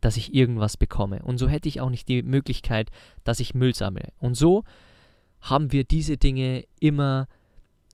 dass 0.00 0.16
ich 0.16 0.32
irgendwas 0.32 0.78
bekomme. 0.78 1.20
Und 1.22 1.36
so 1.36 1.46
hätte 1.46 1.68
ich 1.68 1.82
auch 1.82 1.90
nicht 1.90 2.08
die 2.08 2.22
Möglichkeit, 2.22 2.88
dass 3.24 3.38
ich 3.38 3.54
Müll 3.54 3.74
sammle. 3.74 4.14
Und 4.18 4.34
so 4.34 4.64
haben 5.42 5.72
wir 5.72 5.84
diese 5.84 6.16
Dinge 6.16 6.64
immer 6.80 7.28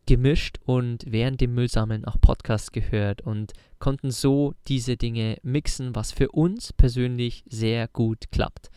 gemischt 0.06 0.60
und 0.64 1.02
während 1.08 1.40
dem 1.40 1.52
Müllsammeln 1.52 2.04
auch 2.04 2.20
Podcasts 2.20 2.70
gehört 2.70 3.22
und 3.22 3.54
konnten 3.80 4.12
so 4.12 4.54
diese 4.68 4.96
Dinge 4.96 5.38
mixen, 5.42 5.96
was 5.96 6.12
für 6.12 6.30
uns 6.30 6.72
persönlich 6.72 7.42
sehr 7.48 7.88
gut 7.88 8.30
klappt. 8.30 8.70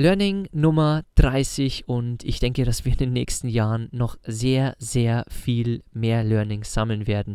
Learning 0.00 0.48
Nummer 0.52 1.02
30 1.16 1.88
und 1.88 2.22
ich 2.22 2.38
denke, 2.38 2.64
dass 2.64 2.84
wir 2.84 2.92
in 2.92 2.98
den 2.98 3.12
nächsten 3.12 3.48
Jahren 3.48 3.88
noch 3.90 4.16
sehr, 4.24 4.76
sehr 4.78 5.24
viel 5.28 5.82
mehr 5.92 6.22
Learnings 6.22 6.72
sammeln 6.72 7.08
werden. 7.08 7.34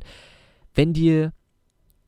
Wenn 0.74 0.94
dir 0.94 1.34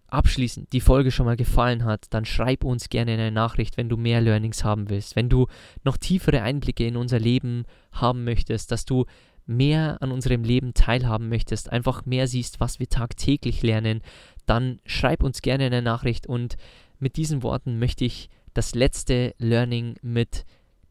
abschließend 0.07 0.71
die 0.71 0.79
Folge 0.79 1.11
schon 1.11 1.25
mal 1.25 1.35
gefallen 1.35 1.83
hat, 1.83 2.05
dann 2.11 2.23
schreib 2.23 2.63
uns 2.63 2.87
gerne 2.87 3.11
eine 3.11 3.33
Nachricht, 3.33 3.75
wenn 3.75 3.89
du 3.89 3.97
mehr 3.97 4.21
Learnings 4.21 4.63
haben 4.63 4.89
willst, 4.89 5.17
wenn 5.17 5.27
du 5.27 5.47
noch 5.83 5.97
tiefere 5.97 6.41
Einblicke 6.41 6.87
in 6.87 6.95
unser 6.95 7.19
Leben 7.19 7.65
haben 7.91 8.23
möchtest, 8.23 8.71
dass 8.71 8.85
du 8.85 9.03
mehr 9.45 10.01
an 10.01 10.13
unserem 10.13 10.45
Leben 10.45 10.73
teilhaben 10.73 11.27
möchtest, 11.27 11.69
einfach 11.69 12.05
mehr 12.05 12.27
siehst, 12.27 12.61
was 12.61 12.79
wir 12.79 12.87
tagtäglich 12.87 13.61
lernen, 13.61 13.99
dann 14.45 14.79
schreib 14.85 15.21
uns 15.21 15.41
gerne 15.41 15.65
eine 15.65 15.81
Nachricht 15.81 16.27
und 16.27 16.55
mit 16.97 17.17
diesen 17.17 17.43
Worten 17.43 17.77
möchte 17.77 18.05
ich 18.05 18.29
das 18.55 18.73
letzte 18.73 19.35
Learning 19.37 19.97
mit 20.01 20.45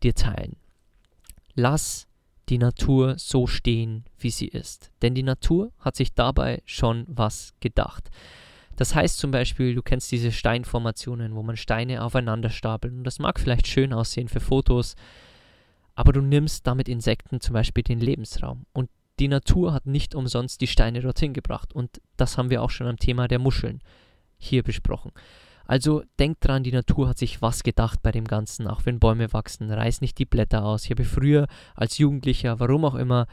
dir 0.04 0.14
teilen. 0.14 0.56
Lass 1.54 2.06
die 2.48 2.58
Natur 2.58 3.14
so 3.18 3.46
stehen, 3.46 4.04
wie 4.18 4.30
sie 4.30 4.48
ist. 4.48 4.90
Denn 5.02 5.14
die 5.14 5.22
Natur 5.22 5.72
hat 5.78 5.96
sich 5.96 6.14
dabei 6.14 6.62
schon 6.66 7.04
was 7.08 7.54
gedacht. 7.60 8.10
Das 8.76 8.94
heißt 8.94 9.18
zum 9.18 9.30
Beispiel, 9.30 9.74
du 9.74 9.82
kennst 9.82 10.12
diese 10.12 10.30
Steinformationen, 10.30 11.34
wo 11.34 11.42
man 11.42 11.56
Steine 11.56 12.02
aufeinander 12.02 12.50
stapelt. 12.50 12.92
Und 12.92 13.04
das 13.04 13.18
mag 13.18 13.40
vielleicht 13.40 13.66
schön 13.66 13.92
aussehen 13.92 14.28
für 14.28 14.40
Fotos, 14.40 14.94
aber 15.94 16.12
du 16.12 16.20
nimmst 16.20 16.66
damit 16.66 16.88
Insekten 16.88 17.40
zum 17.40 17.54
Beispiel 17.54 17.84
den 17.84 18.00
Lebensraum. 18.00 18.66
Und 18.72 18.90
die 19.20 19.28
Natur 19.28 19.72
hat 19.72 19.86
nicht 19.86 20.14
umsonst 20.14 20.60
die 20.60 20.66
Steine 20.66 21.00
dorthin 21.00 21.32
gebracht. 21.32 21.72
Und 21.72 22.02
das 22.16 22.36
haben 22.36 22.50
wir 22.50 22.62
auch 22.62 22.70
schon 22.70 22.88
am 22.88 22.98
Thema 22.98 23.26
der 23.26 23.38
Muscheln 23.38 23.80
hier 24.36 24.62
besprochen. 24.62 25.12
Also 25.66 26.02
denk 26.18 26.40
dran, 26.40 26.62
die 26.62 26.72
Natur 26.72 27.08
hat 27.08 27.18
sich 27.18 27.42
was 27.42 27.62
gedacht 27.62 28.02
bei 28.02 28.12
dem 28.12 28.26
Ganzen, 28.26 28.66
auch 28.66 28.84
wenn 28.84 29.00
Bäume 29.00 29.32
wachsen, 29.32 29.70
reiß 29.70 30.00
nicht 30.00 30.18
die 30.18 30.26
Blätter 30.26 30.64
aus. 30.64 30.84
Ich 30.84 30.90
habe 30.90 31.04
früher 31.04 31.46
als 31.74 31.98
Jugendlicher, 31.98 32.60
warum 32.60 32.84
auch 32.84 32.94
immer, 32.94 33.26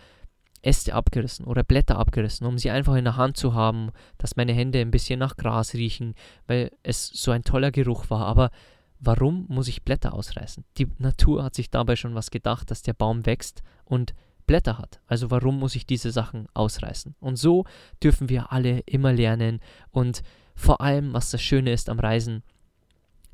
Äste 0.62 0.94
abgerissen 0.94 1.46
oder 1.46 1.64
Blätter 1.64 1.98
abgerissen, 1.98 2.46
um 2.46 2.58
sie 2.58 2.70
einfach 2.70 2.96
in 2.96 3.06
der 3.06 3.18
Hand 3.18 3.36
zu 3.38 3.54
haben, 3.54 3.90
dass 4.18 4.36
meine 4.36 4.54
Hände 4.54 4.80
ein 4.80 4.92
bisschen 4.92 5.20
nach 5.20 5.36
Gras 5.36 5.74
riechen, 5.74 6.14
weil 6.48 6.72
es 6.84 7.08
so 7.08 7.32
ein 7.32 7.44
toller 7.44 7.72
Geruch 7.72 8.10
war. 8.10 8.28
Aber 8.28 8.52
warum 9.00 9.46
muss 9.50 9.68
ich 9.68 9.84
Blätter 9.84 10.14
ausreißen? 10.14 10.64
Die 10.78 10.88
Natur 11.00 11.44
hat 11.44 11.56
sich 11.56 11.70
dabei 11.70 11.96
schon 11.96 12.16
was 12.16 12.32
gedacht, 12.32 12.70
dass 12.70 12.84
der 12.84 12.94
Baum 12.94 13.26
wächst 13.26 13.64
und 13.86 14.14
Blätter 14.46 14.78
hat. 14.78 15.00
Also 15.08 15.32
warum 15.32 15.60
muss 15.60 15.76
ich 15.76 15.86
diese 15.86 16.12
Sachen 16.12 16.48
ausreißen? 16.54 17.16
Und 17.20 17.38
so 17.38 17.66
dürfen 18.04 18.30
wir 18.30 18.52
alle 18.52 18.80
immer 18.82 19.14
lernen 19.14 19.60
und 19.92 20.22
vor 20.56 20.82
allem, 20.82 21.14
was 21.14 21.32
das 21.32 21.42
Schöne 21.42 21.72
ist 21.72 21.90
am 21.90 22.00
Reisen, 22.00 22.44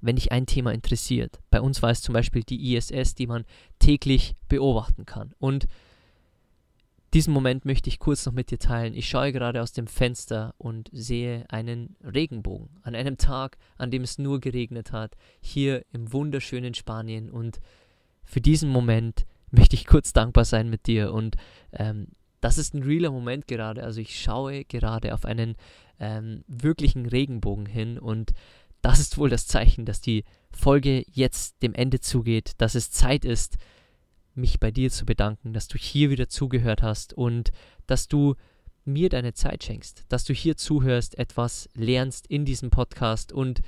wenn 0.02 0.16
dich 0.16 0.32
ein 0.32 0.46
Thema 0.46 0.74
interessiert. 0.74 1.40
Bei 1.50 1.62
uns 1.62 1.82
war 1.82 1.90
es 1.90 2.02
zum 2.02 2.14
Beispiel 2.14 2.44
die 2.44 2.76
ISS, 2.76 3.16
die 3.16 3.28
man 3.28 3.46
täglich 3.80 4.36
beobachten 4.48 5.06
kann. 5.06 5.34
Und 5.40 5.68
diesen 7.14 7.34
Moment 7.34 7.66
möchte 7.66 7.90
ich 7.90 8.00
kurz 8.00 8.26
noch 8.26 8.34
mit 8.34 8.52
dir 8.52 8.60
teilen. 8.60 8.94
Ich 8.94 9.08
schaue 9.08 9.32
gerade 9.32 9.62
aus 9.62 9.72
dem 9.72 9.88
Fenster 9.88 10.54
und 10.58 10.90
sehe 10.92 11.46
einen 11.50 11.96
Regenbogen 12.04 12.70
an 12.84 12.96
einem 12.96 13.18
Tag, 13.18 13.58
an 13.78 13.92
dem 13.92 14.04
es 14.04 14.18
nur 14.18 14.40
geregnet 14.40 14.92
hat, 14.92 15.16
hier 15.40 15.86
im 15.94 16.12
wunderschönen 16.12 16.74
Spanien. 16.74 17.30
Und 17.30 17.60
für 18.24 18.42
diesen 18.42 18.70
Moment 18.70 19.26
möchte 19.52 19.76
ich 19.76 19.88
kurz 19.88 20.12
dankbar 20.12 20.46
sein 20.46 20.70
mit 20.70 20.86
dir. 20.86 21.14
Und 21.14 21.38
ähm, 21.72 22.08
das 22.42 22.58
ist 22.58 22.74
ein 22.74 22.84
realer 22.84 23.12
Moment 23.12 23.48
gerade. 23.48 23.84
Also 23.84 24.02
ich 24.02 24.20
schaue 24.20 24.66
gerade 24.66 25.14
auf 25.14 25.26
einen 25.26 25.56
ähm, 26.00 26.44
wirklichen 26.48 27.06
Regenbogen 27.06 27.66
hin 27.66 27.98
und 28.00 28.34
das 28.82 29.00
ist 29.00 29.18
wohl 29.18 29.30
das 29.30 29.48
Zeichen, 29.48 29.86
dass 29.86 30.02
die 30.02 30.24
Folge 30.52 31.04
jetzt 31.12 31.62
dem 31.62 31.74
Ende 31.74 32.00
zugeht, 32.00 32.52
dass 32.58 32.76
es 32.76 32.92
Zeit 32.92 33.26
ist, 33.26 33.58
mich 34.34 34.60
bei 34.60 34.72
dir 34.72 34.92
zu 34.92 35.06
bedanken, 35.06 35.54
dass 35.54 35.68
du 35.68 35.78
hier 35.78 36.10
wieder 36.10 36.30
zugehört 36.30 36.84
hast 36.84 37.14
und 37.14 37.52
dass 37.88 38.08
du 38.08 38.36
mir 38.86 39.10
deine 39.10 39.34
Zeit 39.34 39.64
schenkst, 39.64 40.06
dass 40.10 40.24
du 40.24 40.34
hier 40.34 40.56
zuhörst, 40.56 41.18
etwas 41.18 41.70
lernst 41.74 42.28
in 42.28 42.46
diesem 42.46 42.70
Podcast 42.70 43.34
und 43.34 43.62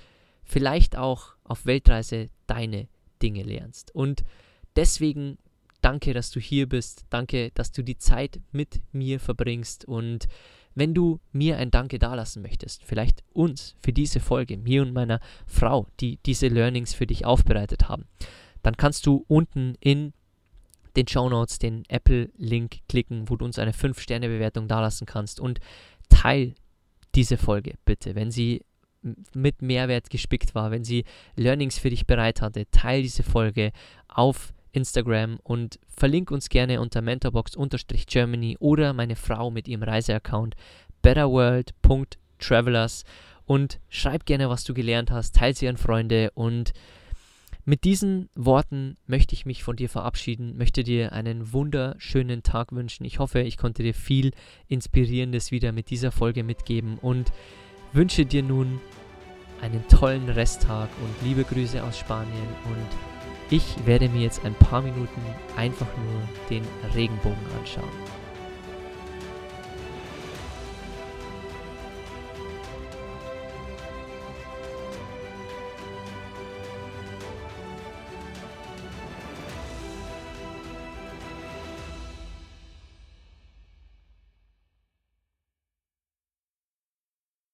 vielleicht 0.43 0.95
auch 0.95 1.35
auf 1.43 1.65
Weltreise 1.65 2.29
deine 2.47 2.87
Dinge 3.21 3.43
lernst. 3.43 3.93
Und 3.93 4.23
deswegen 4.75 5.37
danke, 5.81 6.13
dass 6.13 6.31
du 6.31 6.39
hier 6.39 6.69
bist, 6.69 7.05
danke, 7.09 7.51
dass 7.51 7.71
du 7.71 7.83
die 7.83 7.97
Zeit 7.97 8.39
mit 8.51 8.81
mir 8.91 9.19
verbringst 9.19 9.85
und 9.85 10.27
wenn 10.79 10.93
du 10.93 11.19
mir 11.31 11.57
ein 11.57 11.71
Danke 11.71 11.99
dalassen 11.99 12.41
möchtest, 12.41 12.83
vielleicht 12.83 13.23
uns 13.33 13.75
für 13.81 13.93
diese 13.93 14.19
Folge, 14.19 14.57
mir 14.57 14.81
und 14.81 14.93
meiner 14.93 15.19
Frau, 15.45 15.87
die 15.99 16.17
diese 16.25 16.47
Learnings 16.47 16.93
für 16.93 17.07
dich 17.07 17.25
aufbereitet 17.25 17.89
haben, 17.89 18.05
dann 18.63 18.77
kannst 18.77 19.05
du 19.05 19.25
unten 19.27 19.75
in 19.79 20.13
den 20.95 21.07
Show 21.07 21.29
Notes 21.29 21.59
den 21.59 21.83
Apple-Link 21.87 22.79
klicken, 22.87 23.29
wo 23.29 23.35
du 23.35 23.45
uns 23.45 23.59
eine 23.59 23.71
5-Sterne-Bewertung 23.71 24.67
dalassen 24.67 25.05
kannst. 25.05 25.39
Und 25.39 25.59
teil 26.09 26.55
diese 27.15 27.37
Folge 27.37 27.75
bitte, 27.85 28.15
wenn 28.15 28.31
sie 28.31 28.65
mit 29.33 29.61
Mehrwert 29.61 30.09
gespickt 30.09 30.55
war, 30.55 30.71
wenn 30.71 30.83
sie 30.83 31.05
Learnings 31.35 31.77
für 31.77 31.89
dich 31.89 32.05
bereit 32.05 32.41
hatte, 32.41 32.69
teil 32.71 33.01
diese 33.01 33.23
Folge 33.23 33.71
auf 34.07 34.53
Instagram 34.71 35.39
und 35.43 35.79
verlink 35.87 36.31
uns 36.31 36.49
gerne 36.49 36.81
unter 36.81 37.01
mentorbox-germany 37.01 38.57
oder 38.59 38.93
meine 38.93 39.15
Frau 39.15 39.51
mit 39.51 39.67
ihrem 39.67 39.83
Reiseaccount 39.83 40.55
betterworld.travelers 41.01 43.03
und 43.45 43.79
schreib 43.89 44.25
gerne, 44.25 44.49
was 44.49 44.63
du 44.63 44.73
gelernt 44.73 45.11
hast, 45.11 45.35
teile 45.35 45.55
sie 45.55 45.67
an 45.67 45.77
Freunde 45.77 46.31
und 46.35 46.73
mit 47.65 47.83
diesen 47.83 48.29
Worten 48.33 48.97
möchte 49.05 49.35
ich 49.35 49.45
mich 49.45 49.63
von 49.63 49.75
dir 49.75 49.89
verabschieden, 49.89 50.57
möchte 50.57 50.83
dir 50.83 51.13
einen 51.13 51.53
wunderschönen 51.53 52.41
Tag 52.41 52.71
wünschen. 52.71 53.05
Ich 53.05 53.19
hoffe, 53.19 53.41
ich 53.41 53.57
konnte 53.57 53.83
dir 53.83 53.93
viel 53.93 54.31
Inspirierendes 54.67 55.51
wieder 55.51 55.71
mit 55.71 55.91
dieser 55.91 56.11
Folge 56.11 56.43
mitgeben 56.43 56.97
und 56.97 57.31
wünsche 57.93 58.25
dir 58.25 58.41
nun 58.41 58.81
einen 59.61 59.87
tollen 59.87 60.29
Resttag 60.29 60.89
und 61.03 61.27
liebe 61.27 61.43
Grüße 61.43 61.83
aus 61.83 61.99
Spanien 61.99 62.47
und 62.65 63.18
ich 63.49 63.85
werde 63.85 64.09
mir 64.09 64.21
jetzt 64.21 64.45
ein 64.45 64.53
paar 64.53 64.81
Minuten 64.81 65.21
einfach 65.55 65.87
nur 65.97 66.21
den 66.49 66.63
Regenbogen 66.93 67.37
anschauen. 67.59 68.18